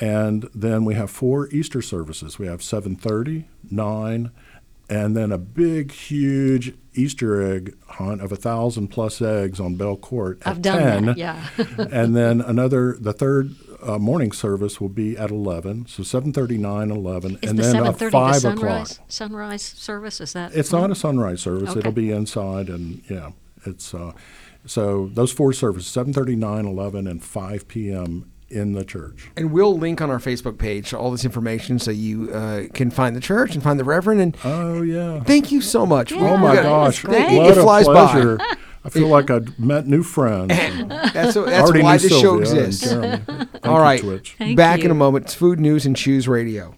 [0.00, 2.38] and then we have four Easter services.
[2.38, 4.30] We have 7:30, 9,
[4.88, 9.96] and then a big, huge Easter egg hunt of a thousand plus eggs on Bell
[9.96, 11.06] Court at I've done 10.
[11.06, 11.16] that.
[11.16, 11.46] Yeah.
[11.92, 15.86] and then another, the third uh, morning service will be at 11.
[15.86, 18.58] So 7:30, 9, 11, Is and the then a thirty the five o'clock.
[18.58, 20.20] sunrise sunrise service?
[20.20, 20.54] Is that?
[20.54, 21.70] It's not a sunrise service.
[21.70, 21.78] Okay.
[21.80, 23.30] It'll be inside, and yeah,
[23.66, 24.12] it's uh,
[24.66, 28.30] so those four services: 7:30, 9, 11, and 5 p.m.
[28.50, 29.30] in the church.
[29.36, 33.14] And we'll link on our Facebook page all this information so you uh, can find
[33.16, 34.20] the church and find the Reverend.
[34.20, 35.20] And Oh yeah.
[35.20, 36.12] thank you so much.
[36.12, 37.02] Yeah, oh my that was gosh!
[37.02, 37.36] great.
[37.36, 38.38] What It a flies by.
[38.82, 40.48] I feel like I've met new friends.
[41.12, 42.92] That's, that's why knew this show Sylvia and exists.
[42.92, 44.00] All right, Thank All you, right.
[44.00, 44.34] Twitch.
[44.38, 45.26] Thank Back in a moment.
[45.26, 46.74] It's Food News and Chews Radio.